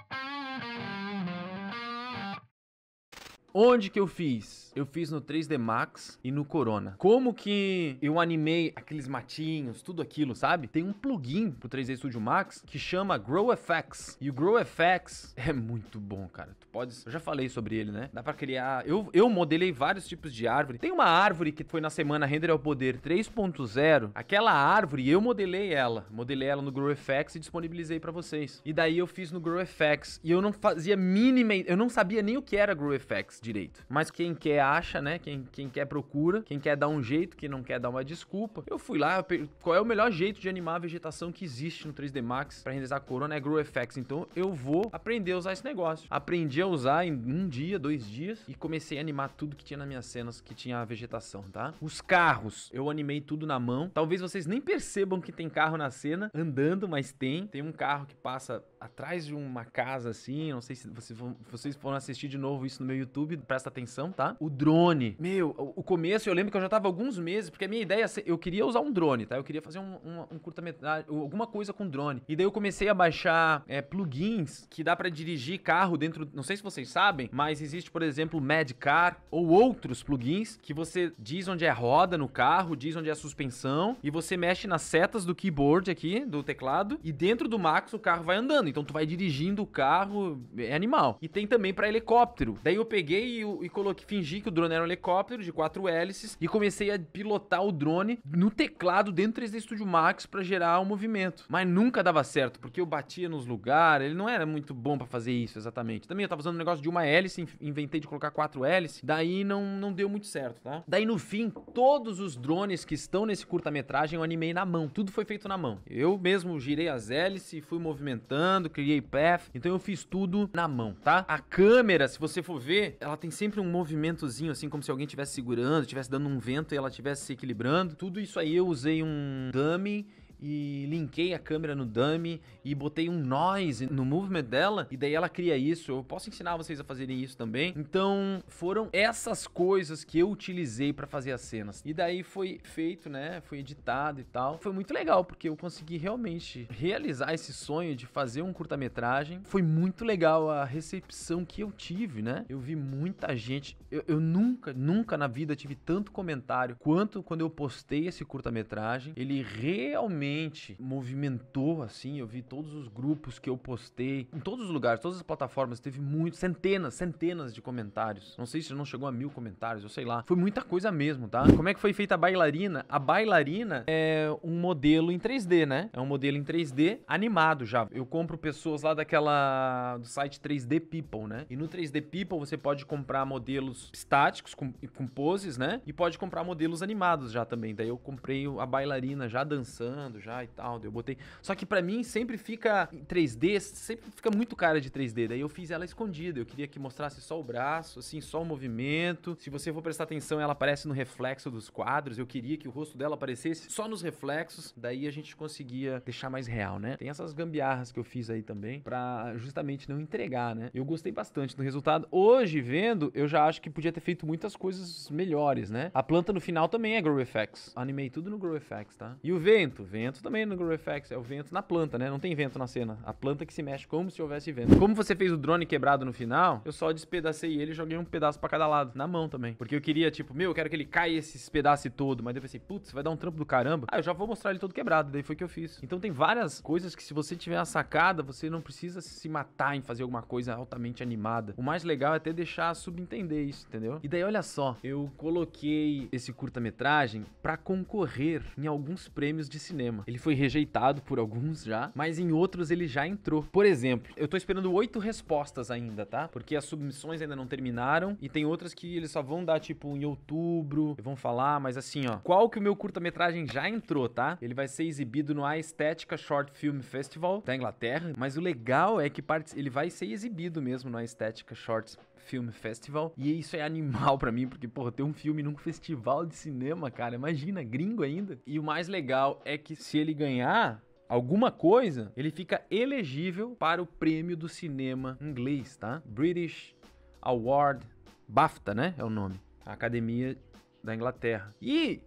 Onde 3.54 3.90
que 3.90 4.00
eu 4.00 4.06
fiz? 4.06 4.72
Eu 4.74 4.86
fiz 4.86 5.10
no 5.10 5.20
3D 5.20 5.58
Max 5.58 6.18
e 6.24 6.30
no 6.30 6.42
Corona. 6.42 6.94
Como 6.96 7.34
que 7.34 7.98
eu 8.00 8.18
animei 8.18 8.72
aqueles 8.74 9.06
matinhos, 9.06 9.82
tudo 9.82 10.00
aquilo, 10.00 10.34
sabe? 10.34 10.66
Tem 10.66 10.82
um 10.82 10.92
plugin 10.92 11.50
pro 11.50 11.68
3D 11.68 11.96
Studio 11.96 12.18
Max 12.18 12.64
que 12.66 12.78
chama 12.78 13.18
GrowFX. 13.18 14.16
E 14.18 14.30
o 14.30 14.32
GrowFX 14.32 15.34
é 15.36 15.52
muito 15.52 16.00
bom, 16.00 16.26
cara. 16.28 16.56
Tu 16.58 16.66
podes, 16.68 17.04
eu 17.04 17.12
já 17.12 17.20
falei 17.20 17.50
sobre 17.50 17.76
ele, 17.76 17.92
né? 17.92 18.08
Dá 18.10 18.22
para 18.22 18.32
criar, 18.32 18.88
eu 18.88 19.10
eu 19.12 19.28
modelei 19.28 19.70
vários 19.70 20.08
tipos 20.08 20.32
de 20.32 20.48
árvore. 20.48 20.78
Tem 20.78 20.90
uma 20.90 21.04
árvore 21.04 21.52
que 21.52 21.62
foi 21.62 21.82
na 21.82 21.90
semana 21.90 22.24
Render 22.24 22.50
ao 22.50 22.58
Poder 22.58 23.00
3.0. 23.00 24.12
Aquela 24.14 24.52
árvore 24.52 25.10
eu 25.10 25.20
modelei 25.20 25.74
ela, 25.74 26.06
modelei 26.10 26.48
ela 26.48 26.62
no 26.62 26.72
GrowFX 26.72 27.34
e 27.34 27.40
disponibilizei 27.40 28.00
para 28.00 28.10
vocês. 28.10 28.62
E 28.64 28.72
daí 28.72 28.96
eu 28.96 29.06
fiz 29.06 29.30
no 29.30 29.40
GrowFX 29.40 30.20
e 30.24 30.30
eu 30.30 30.40
não 30.40 30.54
fazia 30.54 30.96
mínima, 30.96 31.54
eu 31.54 31.76
não 31.76 31.90
sabia 31.90 32.22
nem 32.22 32.38
o 32.38 32.42
que 32.42 32.56
era 32.56 32.72
GrowFX 32.72 33.41
direito. 33.42 33.84
Mas 33.88 34.10
quem 34.10 34.34
quer 34.34 34.60
acha, 34.60 35.02
né? 35.02 35.18
Quem, 35.18 35.44
quem 35.50 35.68
quer 35.68 35.84
procura, 35.84 36.42
quem 36.42 36.58
quer 36.58 36.76
dar 36.76 36.88
um 36.88 37.02
jeito, 37.02 37.36
quem 37.36 37.48
não 37.48 37.62
quer 37.62 37.78
dar 37.78 37.90
uma 37.90 38.04
desculpa. 38.04 38.62
Eu 38.66 38.78
fui 38.78 38.98
lá, 38.98 39.24
eu 39.28 39.48
qual 39.60 39.76
é 39.76 39.80
o 39.80 39.84
melhor 39.84 40.10
jeito 40.10 40.40
de 40.40 40.48
animar 40.48 40.76
a 40.76 40.78
vegetação 40.78 41.32
que 41.32 41.44
existe 41.44 41.86
no 41.86 41.92
3D 41.92 42.22
Max 42.22 42.62
para 42.62 42.72
renderizar 42.72 42.98
a 42.98 43.00
Corona 43.00 43.34
é 43.34 43.40
GrowFX. 43.40 43.96
Então 43.96 44.26
eu 44.34 44.52
vou 44.52 44.88
aprender 44.92 45.32
a 45.32 45.38
usar 45.38 45.52
esse 45.52 45.64
negócio. 45.64 46.06
Aprendi 46.10 46.62
a 46.62 46.66
usar 46.66 47.06
em 47.06 47.12
um 47.12 47.48
dia, 47.48 47.78
dois 47.78 48.08
dias 48.08 48.42
e 48.46 48.54
comecei 48.54 48.98
a 48.98 49.00
animar 49.00 49.30
tudo 49.30 49.56
que 49.56 49.64
tinha 49.64 49.78
nas 49.78 49.88
minhas 49.88 50.06
cenas 50.06 50.40
que 50.40 50.54
tinha 50.54 50.78
a 50.78 50.84
vegetação, 50.84 51.42
tá? 51.52 51.74
Os 51.80 52.00
carros, 52.00 52.70
eu 52.72 52.88
animei 52.88 53.20
tudo 53.20 53.46
na 53.46 53.58
mão. 53.58 53.90
Talvez 53.92 54.20
vocês 54.20 54.46
nem 54.46 54.60
percebam 54.60 55.20
que 55.20 55.32
tem 55.32 55.48
carro 55.48 55.76
na 55.76 55.90
cena 55.90 56.30
andando, 56.34 56.88
mas 56.88 57.12
tem. 57.12 57.46
Tem 57.46 57.62
um 57.62 57.72
carro 57.72 58.06
que 58.06 58.14
passa 58.14 58.62
atrás 58.80 59.26
de 59.26 59.34
uma 59.34 59.64
casa 59.64 60.10
assim. 60.10 60.52
Não 60.52 60.60
sei 60.60 60.76
se 60.76 60.88
vocês, 60.88 61.76
vão, 61.76 61.94
assistir 61.94 62.28
de 62.28 62.38
novo 62.38 62.66
isso 62.66 62.82
no 62.82 62.86
meu 62.86 62.96
YouTube, 62.96 63.31
presta 63.36 63.68
atenção, 63.68 64.12
tá? 64.12 64.36
O 64.40 64.48
drone. 64.48 65.16
Meu, 65.18 65.54
o 65.76 65.82
começo 65.82 66.28
eu 66.28 66.34
lembro 66.34 66.50
que 66.50 66.56
eu 66.56 66.60
já 66.60 66.68
tava 66.68 66.88
alguns 66.88 67.18
meses, 67.18 67.50
porque 67.50 67.64
a 67.64 67.68
minha 67.68 67.82
ideia, 67.82 68.06
eu 68.24 68.38
queria 68.38 68.66
usar 68.66 68.80
um 68.80 68.92
drone, 68.92 69.26
tá? 69.26 69.36
Eu 69.36 69.44
queria 69.44 69.62
fazer 69.62 69.78
um, 69.78 69.94
um, 70.04 70.20
um 70.32 70.38
curta-metragem, 70.38 71.06
alguma 71.08 71.46
coisa 71.46 71.72
com 71.72 71.86
drone. 71.88 72.22
E 72.28 72.36
daí 72.36 72.44
eu 72.44 72.52
comecei 72.52 72.88
a 72.88 72.94
baixar 72.94 73.64
é, 73.66 73.80
plugins 73.80 74.66
que 74.70 74.82
dá 74.82 74.96
para 74.96 75.08
dirigir 75.08 75.60
carro 75.60 75.96
dentro. 75.96 76.28
Não 76.32 76.42
sei 76.42 76.56
se 76.56 76.62
vocês 76.62 76.88
sabem, 76.88 77.28
mas 77.32 77.60
existe, 77.60 77.90
por 77.90 78.02
exemplo, 78.02 78.40
Madcar 78.40 79.22
ou 79.30 79.48
outros 79.48 80.02
plugins 80.02 80.58
que 80.60 80.74
você 80.74 81.12
diz 81.18 81.48
onde 81.48 81.64
é 81.64 81.68
a 81.68 81.74
roda 81.74 82.16
no 82.18 82.28
carro, 82.28 82.76
diz 82.76 82.96
onde 82.96 83.08
é 83.08 83.12
a 83.12 83.16
suspensão 83.16 83.96
e 84.02 84.10
você 84.10 84.36
mexe 84.36 84.66
nas 84.66 84.82
setas 84.82 85.24
do 85.24 85.34
keyboard 85.34 85.90
aqui, 85.90 86.24
do 86.24 86.42
teclado, 86.42 86.98
e 87.02 87.12
dentro 87.12 87.48
do 87.48 87.58
Max 87.58 87.92
o 87.92 87.98
carro 87.98 88.24
vai 88.24 88.36
andando. 88.36 88.68
Então 88.68 88.84
tu 88.84 88.92
vai 88.92 89.06
dirigindo 89.06 89.62
o 89.62 89.66
carro, 89.66 90.42
é 90.56 90.74
animal. 90.74 91.18
E 91.20 91.28
tem 91.28 91.46
também 91.46 91.72
para 91.72 91.88
helicóptero. 91.88 92.58
Daí 92.62 92.76
eu 92.76 92.84
peguei 92.84 93.21
e, 93.24 93.64
e 93.64 93.68
coloquei, 93.68 94.04
fingi 94.06 94.40
que 94.40 94.48
o 94.48 94.50
drone 94.50 94.74
era 94.74 94.82
um 94.82 94.86
helicóptero 94.86 95.42
de 95.42 95.52
quatro 95.52 95.88
hélices 95.88 96.36
e 96.40 96.48
comecei 96.48 96.90
a 96.90 96.98
pilotar 96.98 97.64
o 97.64 97.72
drone 97.72 98.18
no 98.24 98.50
teclado 98.50 99.10
dentro 99.10 99.32
do 99.32 99.46
3D 99.46 99.60
Studio 99.60 99.86
Max 99.86 100.26
para 100.26 100.42
gerar 100.42 100.78
o 100.78 100.82
um 100.82 100.84
movimento. 100.84 101.44
Mas 101.48 101.66
nunca 101.66 102.02
dava 102.02 102.22
certo, 102.22 102.60
porque 102.60 102.80
eu 102.80 102.86
batia 102.86 103.28
nos 103.28 103.46
lugares, 103.46 104.06
ele 104.06 104.14
não 104.14 104.28
era 104.28 104.44
muito 104.44 104.74
bom 104.74 104.98
para 104.98 105.06
fazer 105.06 105.32
isso 105.32 105.58
exatamente. 105.58 106.06
Também 106.06 106.24
eu 106.24 106.28
tava 106.28 106.40
usando 106.40 106.54
um 106.54 106.58
negócio 106.58 106.82
de 106.82 106.88
uma 106.88 107.04
hélice, 107.04 107.46
inventei 107.60 108.00
de 108.00 108.06
colocar 108.06 108.30
quatro 108.30 108.64
hélices, 108.64 109.00
daí 109.02 109.44
não, 109.44 109.64
não 109.64 109.92
deu 109.92 110.08
muito 110.08 110.26
certo, 110.26 110.60
tá? 110.60 110.82
Daí 110.86 111.06
no 111.06 111.18
fim, 111.18 111.50
todos 111.50 112.20
os 112.20 112.36
drones 112.36 112.84
que 112.84 112.94
estão 112.94 113.26
nesse 113.26 113.46
curta-metragem 113.46 114.16
eu 114.16 114.22
animei 114.22 114.52
na 114.52 114.64
mão, 114.64 114.88
tudo 114.88 115.10
foi 115.10 115.24
feito 115.24 115.48
na 115.48 115.56
mão. 115.56 115.80
Eu 115.86 116.18
mesmo 116.18 116.58
girei 116.60 116.88
as 116.88 117.10
hélices, 117.10 117.64
fui 117.64 117.78
movimentando, 117.78 118.70
criei 118.70 119.00
path, 119.00 119.50
então 119.54 119.72
eu 119.72 119.78
fiz 119.78 120.04
tudo 120.04 120.50
na 120.52 120.68
mão, 120.68 120.94
tá? 121.02 121.24
A 121.28 121.38
câmera, 121.38 122.08
se 122.08 122.18
você 122.18 122.42
for 122.42 122.58
ver, 122.58 122.96
ela 123.00 123.11
tem 123.16 123.30
sempre 123.30 123.60
um 123.60 123.64
movimentozinho 123.64 124.52
assim, 124.52 124.68
como 124.68 124.82
se 124.82 124.90
alguém 124.90 125.04
estivesse 125.04 125.34
segurando, 125.34 125.82
estivesse 125.82 126.10
dando 126.10 126.28
um 126.28 126.38
vento 126.38 126.74
e 126.74 126.76
ela 126.76 126.88
estivesse 126.88 127.26
se 127.26 127.32
equilibrando. 127.32 127.94
Tudo 127.94 128.20
isso 128.20 128.38
aí 128.38 128.54
eu 128.54 128.66
usei 128.66 129.02
um 129.02 129.50
dummy 129.52 130.06
e 130.42 130.86
linkei 130.86 131.32
a 131.32 131.38
câmera 131.38 131.74
no 131.74 131.86
dummy 131.86 132.42
e 132.64 132.74
botei 132.74 133.08
um 133.08 133.16
noise 133.16 133.86
no 133.86 134.04
movement 134.04 134.42
dela 134.42 134.88
e 134.90 134.96
daí 134.96 135.14
ela 135.14 135.28
cria 135.28 135.56
isso. 135.56 135.92
Eu 135.92 136.02
posso 136.02 136.28
ensinar 136.28 136.56
vocês 136.56 136.80
a 136.80 136.84
fazerem 136.84 137.20
isso 137.20 137.36
também. 137.36 137.72
Então, 137.76 138.42
foram 138.48 138.88
essas 138.92 139.46
coisas 139.46 140.02
que 140.02 140.18
eu 140.18 140.28
utilizei 140.28 140.92
para 140.92 141.06
fazer 141.06 141.30
as 141.30 141.42
cenas. 141.42 141.80
E 141.84 141.94
daí 141.94 142.24
foi 142.24 142.58
feito, 142.64 143.08
né? 143.08 143.40
Foi 143.42 143.58
editado 143.58 144.20
e 144.20 144.24
tal. 144.24 144.58
Foi 144.58 144.72
muito 144.72 144.92
legal 144.92 145.24
porque 145.24 145.48
eu 145.48 145.56
consegui 145.56 145.96
realmente 145.96 146.66
realizar 146.70 147.32
esse 147.32 147.52
sonho 147.52 147.94
de 147.94 148.06
fazer 148.06 148.42
um 148.42 148.52
curta-metragem. 148.52 149.40
Foi 149.44 149.62
muito 149.62 150.04
legal 150.04 150.50
a 150.50 150.64
recepção 150.64 151.44
que 151.44 151.60
eu 151.60 151.70
tive, 151.70 152.20
né? 152.20 152.44
Eu 152.48 152.58
vi 152.58 152.74
muita 152.74 153.36
gente. 153.36 153.76
Eu, 153.90 154.02
eu 154.08 154.20
nunca, 154.20 154.72
nunca 154.72 155.16
na 155.16 155.28
vida 155.28 155.54
tive 155.54 155.76
tanto 155.76 156.10
comentário 156.10 156.76
quanto 156.80 157.22
quando 157.22 157.42
eu 157.42 157.50
postei 157.50 158.08
esse 158.08 158.24
curta-metragem. 158.24 159.12
Ele 159.16 159.42
realmente 159.42 160.31
realmente 160.32 160.76
movimentou, 160.80 161.82
assim, 161.82 162.18
eu 162.18 162.26
vi 162.26 162.42
todos 162.42 162.72
os 162.74 162.88
grupos 162.88 163.38
que 163.38 163.48
eu 163.48 163.56
postei, 163.56 164.28
em 164.32 164.40
todos 164.40 164.66
os 164.66 164.70
lugares, 164.70 165.00
todas 165.00 165.18
as 165.18 165.22
plataformas, 165.22 165.78
teve 165.80 166.00
muitos, 166.00 166.38
centenas, 166.38 166.94
centenas 166.94 167.54
de 167.54 167.60
comentários. 167.60 168.36
Não 168.38 168.46
sei 168.46 168.62
se 168.62 168.72
não 168.74 168.84
chegou 168.84 169.06
a 169.06 169.12
mil 169.12 169.30
comentários, 169.30 169.82
eu 169.82 169.88
sei 169.88 170.04
lá. 170.04 170.22
Foi 170.26 170.36
muita 170.36 170.62
coisa 170.62 170.90
mesmo, 170.90 171.28
tá? 171.28 171.44
Como 171.54 171.68
é 171.68 171.74
que 171.74 171.80
foi 171.80 171.92
feita 171.92 172.14
a 172.14 172.18
bailarina? 172.18 172.84
A 172.88 172.98
bailarina 172.98 173.84
é 173.86 174.28
um 174.42 174.58
modelo 174.58 175.12
em 175.12 175.18
3D, 175.18 175.66
né? 175.66 175.90
É 175.92 176.00
um 176.00 176.06
modelo 176.06 176.36
em 176.36 176.44
3D 176.44 177.00
animado 177.06 177.64
já. 177.64 177.86
Eu 177.90 178.06
compro 178.06 178.38
pessoas 178.38 178.82
lá 178.82 178.94
daquela 178.94 179.98
do 179.98 180.06
site 180.06 180.40
3D 180.40 180.80
People, 180.80 181.28
né? 181.28 181.46
E 181.50 181.56
no 181.56 181.68
3D 181.68 182.02
People 182.02 182.38
você 182.38 182.56
pode 182.56 182.86
comprar 182.86 183.24
modelos 183.24 183.90
estáticos 183.92 184.54
com, 184.54 184.72
com 184.94 185.06
poses, 185.06 185.58
né? 185.58 185.80
E 185.86 185.92
pode 185.92 186.18
comprar 186.18 186.44
modelos 186.44 186.82
animados 186.82 187.32
já 187.32 187.44
também. 187.44 187.74
Daí 187.74 187.88
eu 187.88 187.98
comprei 187.98 188.46
a 188.58 188.66
bailarina 188.66 189.28
já 189.28 189.44
dançando, 189.44 190.21
já 190.22 190.44
e 190.44 190.46
tal. 190.46 190.80
Eu 190.82 190.90
botei. 190.90 191.18
Só 191.40 191.54
que 191.54 191.66
para 191.66 191.82
mim 191.82 192.02
sempre 192.02 192.38
fica 192.38 192.88
em 192.92 193.04
3D, 193.04 193.60
sempre 193.60 194.10
fica 194.10 194.30
muito 194.30 194.54
cara 194.56 194.80
de 194.80 194.90
3D. 194.90 195.28
Daí 195.28 195.40
eu 195.40 195.48
fiz 195.48 195.70
ela 195.70 195.84
escondida. 195.84 196.38
Eu 196.38 196.46
queria 196.46 196.66
que 196.66 196.78
mostrasse 196.78 197.20
só 197.20 197.38
o 197.38 197.44
braço, 197.44 197.98
assim, 197.98 198.20
só 198.20 198.40
o 198.40 198.44
movimento. 198.44 199.36
Se 199.38 199.50
você 199.50 199.72
for 199.72 199.82
prestar 199.82 200.04
atenção, 200.04 200.40
ela 200.40 200.52
aparece 200.52 200.86
no 200.86 200.94
reflexo 200.94 201.50
dos 201.50 201.68
quadros. 201.68 202.18
Eu 202.18 202.26
queria 202.26 202.56
que 202.56 202.68
o 202.68 202.70
rosto 202.70 202.96
dela 202.96 203.14
aparecesse 203.14 203.70
só 203.70 203.88
nos 203.88 204.02
reflexos. 204.02 204.72
Daí 204.76 205.06
a 205.06 205.10
gente 205.10 205.34
conseguia 205.34 206.02
deixar 206.04 206.30
mais 206.30 206.46
real, 206.46 206.78
né? 206.78 206.96
Tem 206.96 207.08
essas 207.08 207.32
gambiarras 207.32 207.90
que 207.90 207.98
eu 207.98 208.04
fiz 208.04 208.30
aí 208.30 208.42
também 208.42 208.80
para 208.80 209.34
justamente 209.36 209.88
não 209.88 210.00
entregar, 210.00 210.54
né? 210.54 210.70
Eu 210.74 210.84
gostei 210.84 211.12
bastante 211.12 211.56
do 211.56 211.62
resultado. 211.62 212.06
Hoje, 212.10 212.60
vendo, 212.60 213.10
eu 213.14 213.26
já 213.26 213.44
acho 213.46 213.60
que 213.60 213.70
podia 213.70 213.92
ter 213.92 214.00
feito 214.00 214.26
muitas 214.26 214.56
coisas 214.56 215.10
melhores, 215.10 215.70
né? 215.70 215.90
A 215.94 216.02
planta 216.02 216.32
no 216.32 216.40
final 216.40 216.68
também 216.68 216.96
é 216.96 217.02
Grow 217.02 217.20
Effects. 217.20 217.72
Animei 217.74 218.10
tudo 218.10 218.30
no 218.30 218.38
Grow 218.38 218.56
Effects, 218.56 218.96
tá? 218.96 219.16
E 219.22 219.32
o 219.32 219.38
vento, 219.38 219.82
vento 219.84 220.11
também 220.20 220.44
no 220.44 220.56
Grow 220.56 220.72
Effects. 220.72 221.12
É 221.12 221.16
o 221.16 221.22
vento 221.22 221.54
na 221.54 221.62
planta, 221.62 221.98
né? 221.98 222.10
Não 222.10 222.18
tem 222.18 222.34
vento 222.34 222.58
na 222.58 222.66
cena. 222.66 222.98
A 223.04 223.14
planta 223.14 223.46
que 223.46 223.54
se 223.54 223.62
mexe 223.62 223.86
como 223.86 224.10
se 224.10 224.20
houvesse 224.20 224.50
vento. 224.50 224.76
Como 224.76 224.94
você 224.94 225.14
fez 225.14 225.32
o 225.32 225.36
drone 225.36 225.64
quebrado 225.64 226.04
no 226.04 226.12
final, 226.12 226.60
eu 226.64 226.72
só 226.72 226.90
despedacei 226.92 227.60
ele 227.60 227.70
e 227.70 227.74
joguei 227.74 227.96
um 227.96 228.04
pedaço 228.04 228.38
para 228.38 228.48
cada 228.48 228.66
lado, 228.66 228.92
na 228.94 229.06
mão 229.06 229.28
também. 229.28 229.54
Porque 229.54 229.76
eu 229.76 229.80
queria, 229.80 230.10
tipo, 230.10 230.34
meu, 230.34 230.50
eu 230.50 230.54
quero 230.54 230.68
que 230.68 230.76
ele 230.76 230.84
caia 230.84 231.18
esse 231.18 231.50
pedaço 231.50 231.88
todo. 231.90 232.22
Mas 232.22 232.34
eu 232.34 232.42
pensei, 232.42 232.60
putz, 232.60 232.90
vai 232.90 233.02
dar 233.02 233.10
um 233.10 233.16
trampo 233.16 233.38
do 233.38 233.46
caramba. 233.46 233.86
Ah, 233.90 233.98
eu 233.98 234.02
já 234.02 234.12
vou 234.12 234.26
mostrar 234.26 234.50
ele 234.50 234.58
todo 234.58 234.74
quebrado. 234.74 235.10
Daí 235.12 235.22
foi 235.22 235.34
o 235.34 235.38
que 235.38 235.44
eu 235.44 235.48
fiz. 235.48 235.80
Então 235.82 236.00
tem 236.00 236.10
várias 236.10 236.60
coisas 236.60 236.94
que 236.94 237.02
se 237.02 237.14
você 237.14 237.36
tiver 237.36 237.58
a 237.58 237.64
sacada, 237.64 238.22
você 238.22 238.50
não 238.50 238.60
precisa 238.60 239.00
se 239.00 239.28
matar 239.28 239.76
em 239.76 239.82
fazer 239.82 240.02
alguma 240.02 240.22
coisa 240.22 240.54
altamente 240.54 241.02
animada. 241.02 241.54
O 241.56 241.62
mais 241.62 241.84
legal 241.84 242.14
é 242.14 242.16
até 242.16 242.32
deixar 242.32 242.74
subentender 242.74 243.46
isso, 243.46 243.66
entendeu? 243.68 244.00
E 244.02 244.08
daí, 244.08 244.22
olha 244.22 244.42
só, 244.42 244.76
eu 244.82 245.10
coloquei 245.16 246.08
esse 246.10 246.32
curta-metragem 246.32 247.24
para 247.42 247.56
concorrer 247.56 248.42
em 248.56 248.66
alguns 248.66 249.08
prêmios 249.08 249.48
de 249.48 249.58
cinema. 249.58 249.91
Ele 250.06 250.18
foi 250.18 250.34
rejeitado 250.34 251.02
por 251.02 251.18
alguns 251.18 251.64
já, 251.64 251.90
mas 251.94 252.18
em 252.18 252.32
outros 252.32 252.70
ele 252.70 252.86
já 252.86 253.06
entrou. 253.06 253.42
Por 253.42 253.66
exemplo, 253.66 254.12
eu 254.16 254.28
tô 254.28 254.36
esperando 254.36 254.72
oito 254.72 254.98
respostas 254.98 255.70
ainda, 255.70 256.06
tá? 256.06 256.28
Porque 256.28 256.56
as 256.56 256.64
submissões 256.64 257.20
ainda 257.20 257.36
não 257.36 257.46
terminaram 257.46 258.16
e 258.20 258.28
tem 258.28 258.44
outras 258.44 258.74
que 258.74 258.96
eles 258.96 259.10
só 259.10 259.22
vão 259.22 259.44
dar 259.44 259.60
tipo 259.60 259.96
em 259.96 260.04
outubro, 260.04 260.96
vão 261.02 261.16
falar, 261.16 261.60
mas 261.60 261.76
assim, 261.76 262.06
ó, 262.06 262.18
qual 262.18 262.48
que 262.48 262.58
o 262.58 262.62
meu 262.62 262.74
curta-metragem 262.74 263.46
já 263.46 263.68
entrou, 263.68 264.08
tá? 264.08 264.38
Ele 264.40 264.54
vai 264.54 264.68
ser 264.68 264.84
exibido 264.84 265.34
no 265.34 265.44
Aesthetica 265.44 266.16
Short 266.16 266.52
Film 266.52 266.80
Festival 266.80 267.42
da 267.44 267.54
Inglaterra, 267.54 268.12
mas 268.16 268.36
o 268.36 268.40
legal 268.40 269.00
é 269.00 269.08
que 269.08 269.22
ele 269.54 269.70
vai 269.70 269.90
ser 269.90 270.06
exibido 270.06 270.62
mesmo 270.62 270.90
no 270.90 270.98
Aesthetica 270.98 271.54
Short 271.54 271.96
Film 272.24 272.50
Festival. 272.50 273.12
E 273.16 273.38
isso 273.38 273.56
é 273.56 273.62
animal 273.62 274.16
para 274.18 274.32
mim, 274.32 274.48
porque, 274.48 274.68
porra, 274.68 274.92
ter 274.92 275.02
um 275.02 275.12
filme 275.12 275.42
num 275.42 275.56
festival 275.56 276.24
de 276.24 276.34
cinema, 276.34 276.90
cara, 276.90 277.14
imagina, 277.14 277.62
gringo 277.62 278.02
ainda. 278.02 278.38
E 278.46 278.58
o 278.58 278.62
mais 278.62 278.88
legal 278.88 279.40
é 279.44 279.56
que 279.58 279.76
se 279.76 279.98
ele 279.98 280.14
ganhar, 280.14 280.82
alguma 281.08 281.52
coisa, 281.52 282.12
ele 282.16 282.30
fica 282.30 282.64
elegível 282.70 283.54
para 283.58 283.82
o 283.82 283.86
prêmio 283.86 284.36
do 284.36 284.48
cinema 284.48 285.18
inglês, 285.20 285.76
tá? 285.76 286.02
British 286.06 286.74
Award 287.20 287.86
BAFTA, 288.26 288.74
né? 288.74 288.94
É 288.96 289.04
o 289.04 289.10
nome. 289.10 289.38
A 289.64 289.72
Academia 289.72 290.36
da 290.82 290.94
Inglaterra. 290.94 291.54
E 291.60 292.00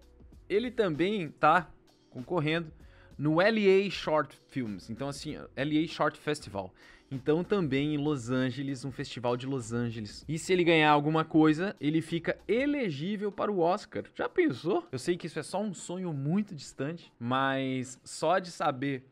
ele 0.50 0.72
também 0.72 1.30
tá 1.30 1.70
concorrendo 2.10 2.72
no 3.18 3.36
LA 3.36 3.90
Short 3.90 4.36
Films. 4.48 4.90
Então, 4.90 5.08
assim, 5.08 5.38
LA 5.38 5.88
Short 5.88 6.20
Festival. 6.20 6.74
Então, 7.12 7.44
também 7.44 7.94
em 7.94 7.98
Los 7.98 8.30
Angeles, 8.30 8.84
um 8.84 8.92
festival 8.92 9.38
de 9.38 9.46
Los 9.46 9.72
Angeles. 9.72 10.26
E 10.28 10.40
se 10.40 10.52
ele 10.52 10.64
ganhar 10.64 10.90
alguma 10.90 11.24
coisa, 11.24 11.76
ele 11.80 12.02
fica 12.02 12.38
elegível 12.48 13.32
para 13.32 13.52
o 13.52 13.60
Oscar. 13.60 14.04
Já 14.16 14.28
pensou? 14.28 14.88
Eu 14.92 15.00
sei 15.00 15.16
que 15.16 15.28
isso 15.28 15.40
é 15.40 15.44
só 15.44 15.62
um 15.62 15.74
sonho 15.74 16.12
muito 16.12 16.56
distante, 16.56 17.12
mas 17.20 18.00
só 18.04 18.40
de 18.40 18.52
saber 18.52 19.04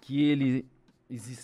que 0.00 0.22
ele 0.22 0.64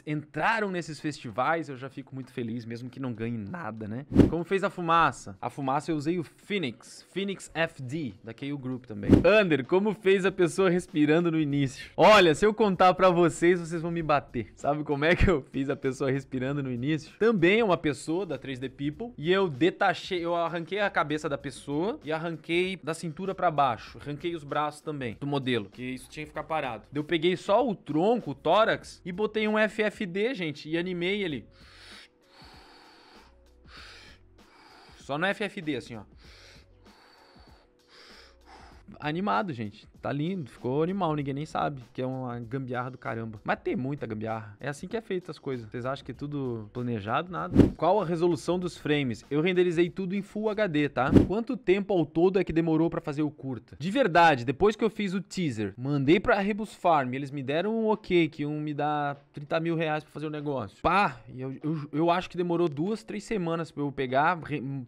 entraram 0.06 0.70
nesses 0.70 1.00
festivais, 1.00 1.68
eu 1.68 1.76
já 1.76 1.88
fico 1.88 2.14
muito 2.14 2.32
feliz, 2.32 2.64
mesmo 2.64 2.88
que 2.88 3.00
não 3.00 3.12
ganhe 3.12 3.36
nada, 3.36 3.88
né? 3.88 4.06
Como 4.30 4.44
fez 4.44 4.62
a 4.64 4.70
fumaça? 4.70 5.36
A 5.40 5.50
fumaça 5.50 5.90
eu 5.90 5.96
usei 5.96 6.18
o 6.18 6.24
Phoenix, 6.24 7.06
Phoenix 7.12 7.50
FD, 7.54 8.14
da 8.22 8.32
KU 8.32 8.58
Group 8.58 8.86
também. 8.86 9.10
Under, 9.40 9.64
como 9.64 9.94
fez 9.94 10.24
a 10.24 10.32
pessoa 10.32 10.70
respirando 10.70 11.30
no 11.30 11.40
início? 11.40 11.90
Olha, 11.96 12.34
se 12.34 12.46
eu 12.46 12.54
contar 12.54 12.94
para 12.94 13.10
vocês, 13.10 13.60
vocês 13.60 13.82
vão 13.82 13.90
me 13.90 14.02
bater. 14.02 14.52
Sabe 14.54 14.84
como 14.84 15.04
é 15.04 15.14
que 15.16 15.28
eu 15.28 15.42
fiz 15.50 15.68
a 15.68 15.76
pessoa 15.76 16.10
respirando 16.10 16.62
no 16.62 16.70
início? 16.70 17.12
Também 17.18 17.60
é 17.60 17.64
uma 17.64 17.76
pessoa 17.76 18.24
da 18.26 18.38
3D 18.38 18.70
People, 18.70 19.12
e 19.18 19.32
eu 19.32 19.48
detachei, 19.48 20.24
eu 20.24 20.34
arranquei 20.34 20.80
a 20.80 20.90
cabeça 20.90 21.28
da 21.28 21.38
pessoa 21.38 21.98
e 22.04 22.12
arranquei 22.12 22.78
da 22.82 22.94
cintura 22.94 23.34
para 23.34 23.50
baixo, 23.50 23.98
arranquei 24.00 24.34
os 24.34 24.44
braços 24.44 24.80
também 24.80 25.16
do 25.18 25.26
modelo, 25.26 25.68
que 25.70 25.82
isso 25.82 26.08
tinha 26.08 26.24
que 26.24 26.30
ficar 26.30 26.44
parado. 26.44 26.84
Eu 26.94 27.04
peguei 27.04 27.36
só 27.36 27.66
o 27.66 27.74
tronco, 27.74 28.30
o 28.30 28.34
tórax 28.34 29.00
e 29.04 29.12
botei 29.12 29.48
um 29.48 29.55
um 29.56 29.68
FFD, 29.68 30.34
gente, 30.34 30.68
e 30.68 30.78
animei 30.78 31.22
ele. 31.22 31.46
Só 34.98 35.16
no 35.18 35.26
FFD, 35.32 35.76
assim, 35.76 35.96
ó 35.96 36.04
animado, 39.00 39.52
gente. 39.52 39.88
Tá 40.06 40.12
lindo, 40.12 40.48
ficou 40.48 40.84
animal, 40.84 41.16
ninguém 41.16 41.34
nem 41.34 41.44
sabe 41.44 41.82
que 41.92 42.00
é 42.00 42.06
uma 42.06 42.38
gambiarra 42.38 42.92
do 42.92 42.96
caramba. 42.96 43.40
Mas 43.42 43.58
tem 43.58 43.74
muita 43.74 44.06
gambiarra. 44.06 44.56
É 44.60 44.68
assim 44.68 44.86
que 44.86 44.96
é 44.96 45.00
feito 45.00 45.32
as 45.32 45.36
coisas. 45.36 45.68
Vocês 45.68 45.84
acham 45.84 46.04
que 46.04 46.12
é 46.12 46.14
tudo 46.14 46.70
planejado? 46.72 47.28
Nada. 47.32 47.56
Qual 47.76 48.00
a 48.00 48.04
resolução 48.04 48.56
dos 48.56 48.76
frames? 48.76 49.24
Eu 49.28 49.40
renderizei 49.40 49.90
tudo 49.90 50.14
em 50.14 50.22
Full 50.22 50.48
HD, 50.48 50.88
tá? 50.88 51.10
Quanto 51.26 51.56
tempo 51.56 51.92
ao 51.92 52.06
todo 52.06 52.38
é 52.38 52.44
que 52.44 52.52
demorou 52.52 52.88
para 52.88 53.00
fazer 53.00 53.22
o 53.22 53.30
curta? 53.32 53.74
De 53.80 53.90
verdade, 53.90 54.44
depois 54.44 54.76
que 54.76 54.84
eu 54.84 54.88
fiz 54.88 55.12
o 55.12 55.20
teaser, 55.20 55.74
mandei 55.76 56.20
pra 56.20 56.38
Rebus 56.38 56.72
Farm, 56.72 57.12
eles 57.12 57.32
me 57.32 57.42
deram 57.42 57.76
um 57.76 57.88
ok, 57.88 58.28
que 58.28 58.42
iam 58.42 58.52
me 58.60 58.72
dar 58.72 59.16
30 59.32 59.58
mil 59.58 59.74
reais 59.74 60.04
pra 60.04 60.12
fazer 60.12 60.28
o 60.28 60.30
negócio. 60.30 60.78
Pá, 60.82 61.16
eu, 61.36 61.52
eu, 61.64 61.88
eu 61.92 62.10
acho 62.12 62.30
que 62.30 62.36
demorou 62.36 62.68
duas, 62.68 63.02
três 63.02 63.24
semanas 63.24 63.72
pra 63.72 63.82
eu 63.82 63.90
pegar, 63.90 64.38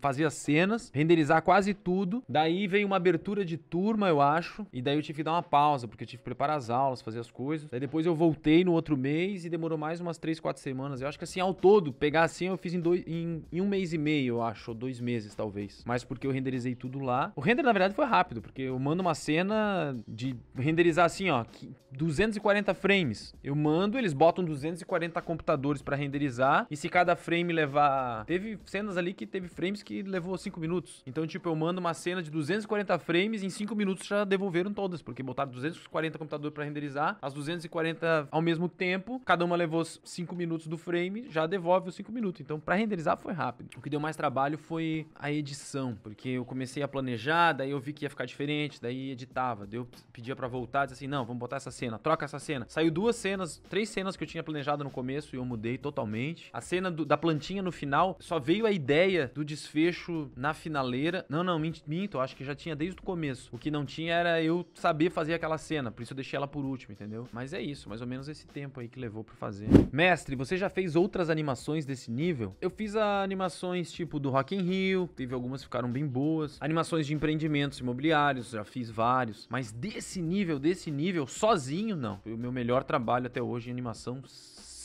fazer 0.00 0.24
as 0.24 0.34
cenas, 0.34 0.92
renderizar 0.94 1.42
quase 1.42 1.74
tudo. 1.74 2.22
Daí 2.28 2.68
veio 2.68 2.86
uma 2.86 2.94
abertura 2.94 3.44
de 3.44 3.56
turma, 3.56 4.08
eu 4.08 4.20
acho. 4.20 4.64
E 4.72 4.80
daí 4.80 4.96
eu 4.96 5.07
tive 5.08 5.18
que 5.18 5.22
dar 5.24 5.32
uma 5.32 5.42
pausa, 5.42 5.88
porque 5.88 6.04
eu 6.04 6.06
tive 6.06 6.20
que 6.20 6.24
preparar 6.24 6.56
as 6.56 6.70
aulas, 6.70 7.02
fazer 7.02 7.18
as 7.18 7.30
coisas. 7.30 7.68
Daí 7.68 7.80
depois 7.80 8.06
eu 8.06 8.14
voltei 8.14 8.64
no 8.64 8.72
outro 8.72 8.96
mês 8.96 9.44
e 9.44 9.50
demorou 9.50 9.76
mais 9.76 10.00
umas 10.00 10.16
3, 10.18 10.38
4 10.38 10.62
semanas. 10.62 11.00
Eu 11.00 11.08
acho 11.08 11.18
que 11.18 11.24
assim, 11.24 11.40
ao 11.40 11.52
todo, 11.52 11.92
pegar 11.92 12.22
assim, 12.22 12.46
eu 12.46 12.56
fiz 12.56 12.72
em, 12.72 12.80
dois, 12.80 13.02
em, 13.06 13.42
em 13.52 13.60
um 13.60 13.68
mês 13.68 13.92
e 13.92 13.98
meio, 13.98 14.36
eu 14.36 14.42
acho, 14.42 14.70
ou 14.70 14.74
dois 14.74 15.00
meses, 15.00 15.34
talvez. 15.34 15.82
Mas 15.84 16.04
porque 16.04 16.26
eu 16.26 16.30
renderizei 16.30 16.74
tudo 16.74 17.00
lá. 17.00 17.32
O 17.34 17.40
render, 17.40 17.62
na 17.62 17.72
verdade, 17.72 17.94
foi 17.94 18.04
rápido, 18.04 18.40
porque 18.40 18.62
eu 18.62 18.78
mando 18.78 19.02
uma 19.02 19.14
cena 19.14 19.98
de 20.06 20.36
renderizar 20.54 21.06
assim, 21.06 21.30
ó, 21.30 21.44
240 21.92 22.74
frames. 22.74 23.34
Eu 23.42 23.56
mando, 23.56 23.98
eles 23.98 24.12
botam 24.12 24.44
240 24.44 25.20
computadores 25.22 25.82
para 25.82 25.96
renderizar. 25.96 26.66
E 26.70 26.76
se 26.76 26.88
cada 26.88 27.16
frame 27.16 27.52
levar. 27.52 28.24
Teve 28.26 28.58
cenas 28.66 28.96
ali 28.96 29.12
que 29.12 29.26
teve 29.26 29.48
frames 29.48 29.82
que 29.82 30.02
levou 30.02 30.36
5 30.36 30.60
minutos. 30.60 31.02
Então, 31.06 31.26
tipo, 31.26 31.48
eu 31.48 31.56
mando 31.56 31.80
uma 31.80 31.94
cena 31.94 32.22
de 32.22 32.30
240 32.30 32.98
frames 32.98 33.42
em 33.42 33.48
5 33.50 33.74
minutos 33.74 33.88
minutos 33.88 34.06
já 34.06 34.24
devolveram 34.24 34.72
todas, 34.72 34.97
porque 35.02 35.22
botaram 35.22 35.50
240 35.50 36.18
computadores 36.18 36.54
para 36.54 36.64
renderizar, 36.64 37.18
as 37.20 37.32
240 37.32 38.28
ao 38.30 38.42
mesmo 38.42 38.68
tempo, 38.68 39.20
cada 39.24 39.44
uma 39.44 39.56
levou 39.56 39.84
5 39.84 40.34
minutos 40.34 40.66
do 40.66 40.76
frame, 40.76 41.26
já 41.30 41.46
devolve 41.46 41.88
os 41.88 41.94
5 41.94 42.10
minutos. 42.12 42.40
Então, 42.40 42.58
para 42.60 42.74
renderizar 42.74 43.16
foi 43.16 43.32
rápido. 43.32 43.70
O 43.76 43.80
que 43.80 43.90
deu 43.90 44.00
mais 44.00 44.16
trabalho 44.16 44.58
foi 44.58 45.06
a 45.14 45.30
edição, 45.30 45.96
porque 46.02 46.30
eu 46.30 46.44
comecei 46.44 46.82
a 46.82 46.88
planejar, 46.88 47.52
daí 47.52 47.70
eu 47.70 47.80
vi 47.80 47.92
que 47.92 48.04
ia 48.04 48.10
ficar 48.10 48.24
diferente, 48.24 48.80
daí 48.80 49.10
editava, 49.10 49.66
daí 49.66 49.78
eu 49.78 49.88
pedia 50.12 50.34
para 50.34 50.48
voltar, 50.48 50.86
disse 50.86 50.94
assim: 50.94 51.06
"Não, 51.06 51.24
vamos 51.24 51.40
botar 51.40 51.56
essa 51.56 51.70
cena, 51.70 51.98
troca 51.98 52.24
essa 52.24 52.38
cena". 52.38 52.66
Saiu 52.68 52.90
duas 52.90 53.16
cenas, 53.16 53.62
três 53.68 53.88
cenas 53.88 54.16
que 54.16 54.24
eu 54.24 54.28
tinha 54.28 54.42
planejado 54.42 54.84
no 54.84 54.90
começo 54.90 55.34
e 55.34 55.38
eu 55.38 55.44
mudei 55.44 55.78
totalmente. 55.78 56.50
A 56.52 56.60
cena 56.60 56.90
do, 56.90 57.04
da 57.04 57.16
plantinha 57.16 57.62
no 57.62 57.72
final, 57.72 58.16
só 58.20 58.38
veio 58.38 58.66
a 58.66 58.72
ideia 58.72 59.30
do 59.34 59.44
desfecho 59.44 60.30
na 60.36 60.54
finaleira. 60.54 61.24
Não, 61.28 61.42
não, 61.42 61.58
minto, 61.86 62.18
acho 62.18 62.36
que 62.36 62.44
já 62.44 62.54
tinha 62.54 62.74
desde 62.76 63.00
o 63.00 63.02
começo. 63.02 63.48
O 63.52 63.58
que 63.58 63.70
não 63.70 63.84
tinha 63.84 64.14
era 64.14 64.42
eu 64.42 64.64
saber 64.78 65.10
fazer 65.10 65.34
aquela 65.34 65.58
cena, 65.58 65.90
por 65.90 66.02
isso 66.02 66.12
eu 66.12 66.16
deixei 66.16 66.36
ela 66.36 66.48
por 66.48 66.64
último, 66.64 66.92
entendeu? 66.92 67.28
Mas 67.32 67.52
é 67.52 67.60
isso, 67.60 67.88
mais 67.88 68.00
ou 68.00 68.06
menos 68.06 68.28
esse 68.28 68.46
tempo 68.46 68.80
aí 68.80 68.88
que 68.88 68.98
levou 68.98 69.22
pra 69.24 69.34
fazer. 69.34 69.68
Mestre, 69.92 70.36
você 70.36 70.56
já 70.56 70.68
fez 70.68 70.96
outras 70.96 71.30
animações 71.30 71.84
desse 71.84 72.10
nível? 72.10 72.56
Eu 72.60 72.70
fiz 72.70 72.96
animações 72.96 73.90
tipo 73.92 74.18
do 74.18 74.30
Rock 74.30 74.54
in 74.54 74.62
Rio, 74.62 75.08
teve 75.14 75.34
algumas 75.34 75.60
que 75.60 75.66
ficaram 75.66 75.90
bem 75.90 76.06
boas. 76.06 76.56
Animações 76.60 77.06
de 77.06 77.14
empreendimentos 77.14 77.78
imobiliários, 77.78 78.50
já 78.50 78.64
fiz 78.64 78.90
vários. 78.90 79.46
Mas 79.50 79.72
desse 79.72 80.22
nível, 80.22 80.58
desse 80.58 80.90
nível, 80.90 81.26
sozinho, 81.26 81.96
não. 81.96 82.18
Foi 82.18 82.32
o 82.32 82.38
meu 82.38 82.52
melhor 82.52 82.84
trabalho 82.84 83.26
até 83.26 83.42
hoje 83.42 83.68
em 83.68 83.72
animação 83.72 84.22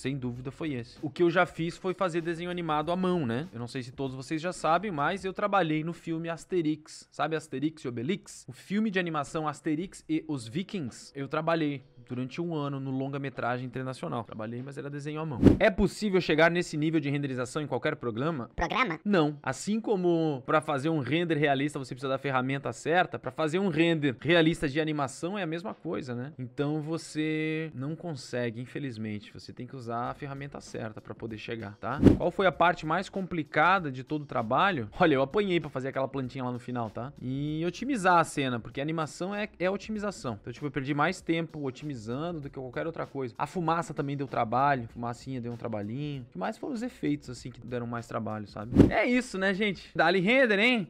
sem 0.04 0.18
dúvida 0.18 0.52
foi 0.52 0.74
esse. 0.74 0.98
O 1.02 1.10
que 1.10 1.24
eu 1.24 1.32
já 1.32 1.46
fiz 1.46 1.78
foi 1.78 1.94
fazer 1.94 2.20
desenho 2.20 2.52
animado 2.52 2.92
à 2.92 2.96
mão, 2.96 3.26
né? 3.26 3.48
Eu 3.54 3.60
não 3.60 3.70
sei 3.70 3.82
se 3.82 3.90
todos 3.90 4.14
vocês 4.14 4.42
já 4.42 4.52
sabem, 4.52 4.92
mas 4.92 5.24
eu 5.24 5.32
trabalhei 5.32 5.82
no 5.82 5.94
filme 5.94 6.28
Asterix. 6.28 7.08
Sabe 7.10 7.38
Asterix 7.38 7.84
e 7.84 7.88
Obelix? 7.88 8.44
O 8.46 8.52
filme 8.52 8.92
de 8.92 9.00
animação 9.00 9.48
Asterix 9.48 10.04
e 10.10 10.26
os 10.28 10.46
Vikings. 10.46 11.14
Eu 11.16 11.30
trabalhei 11.30 11.86
durante 12.08 12.42
um 12.42 12.54
ano 12.56 12.80
no 12.80 12.92
longa-metragem 12.92 13.66
internacional. 13.66 14.24
Trabalhei, 14.24 14.62
mas 14.62 14.78
era 14.78 14.90
desenho 14.90 15.22
à 15.22 15.26
mão. 15.26 15.40
É 15.60 15.70
possível 15.70 16.20
chegar 16.22 16.50
nesse 16.52 16.78
nível 16.78 17.00
de 17.00 17.10
renderização 17.10 17.62
em 17.62 17.68
qualquer 17.68 17.96
programa? 17.96 18.50
Programa? 18.56 19.00
Não. 19.04 19.38
Assim 19.42 19.80
como 19.80 20.44
para 20.46 20.62
fazer 20.62 20.90
um 20.90 21.00
render 21.00 21.38
realista 21.38 21.80
você 21.80 21.94
precisa 21.94 22.10
da 22.10 22.18
ferramenta 22.18 22.72
certa, 22.74 23.18
para 23.18 23.32
fazer 23.32 23.60
um 23.60 23.70
render 23.70 24.16
realista 24.22 24.68
de 24.68 24.80
animação 24.80 25.38
é 25.38 25.44
a 25.44 25.48
mesma 25.48 25.74
coisa, 25.74 26.14
né? 26.14 26.34
Então 26.38 26.82
você 26.82 27.72
não 27.74 27.96
consegue, 27.96 28.62
infelizmente. 28.62 29.34
Você 29.34 29.54
tem 29.54 29.66
que 29.66 29.76
usar 29.76 30.10
a 30.10 30.14
ferramenta 30.14 30.60
certa 30.60 31.02
para 31.02 31.16
poder 31.16 31.38
chegar, 31.38 31.76
tá? 31.78 32.00
Qual 32.18 32.32
foi 32.32 32.48
a 32.48 32.52
parte 32.52 32.86
mais 32.86 33.10
complicada 33.10 33.92
de 33.92 34.04
todo 34.04 34.24
o 34.24 34.26
trabalho? 34.26 34.90
Olha, 35.00 35.16
eu 35.16 35.22
apanhei 35.22 35.60
para 35.60 35.70
fazer 35.70 35.90
aquela 35.90 36.08
plantinha 36.08 36.44
lá 36.44 36.52
no 36.52 36.60
final, 36.60 36.90
tá? 36.90 37.12
E 37.22 37.64
otimizar 37.66 38.20
a 38.20 38.24
cena, 38.24 38.60
porque 38.60 38.80
a 38.80 38.84
animação 38.84 39.34
é, 39.34 39.50
é 39.60 39.70
otimização. 39.70 40.38
Então, 40.42 40.52
tipo, 40.52 40.66
eu 40.66 40.72
perdi 40.72 40.94
mais 40.94 41.22
tempo 41.22 41.66
otimizando 41.66 41.93
do 42.42 42.50
que 42.50 42.60
qualquer 42.60 42.86
outra 42.86 43.06
coisa. 43.06 43.34
A 43.38 43.48
fumaça 43.48 43.94
também 43.94 44.18
deu 44.18 44.28
trabalho, 44.28 44.88
fumacinha 44.88 45.40
deu 45.40 45.52
um 45.54 45.58
trabalhinho. 45.58 46.24
O 46.30 46.32
que 46.34 46.38
mais 46.38 46.58
foram 46.58 46.74
os 46.74 46.82
efeitos, 46.82 47.30
assim, 47.30 47.52
que 47.52 47.60
deram 47.62 47.88
mais 47.88 48.08
trabalho, 48.08 48.48
sabe? 48.48 48.72
É 48.92 49.06
isso, 49.06 49.38
né, 49.38 49.54
gente? 49.54 49.90
Dali 49.96 50.20
render, 50.20 50.60
hein? 50.60 50.88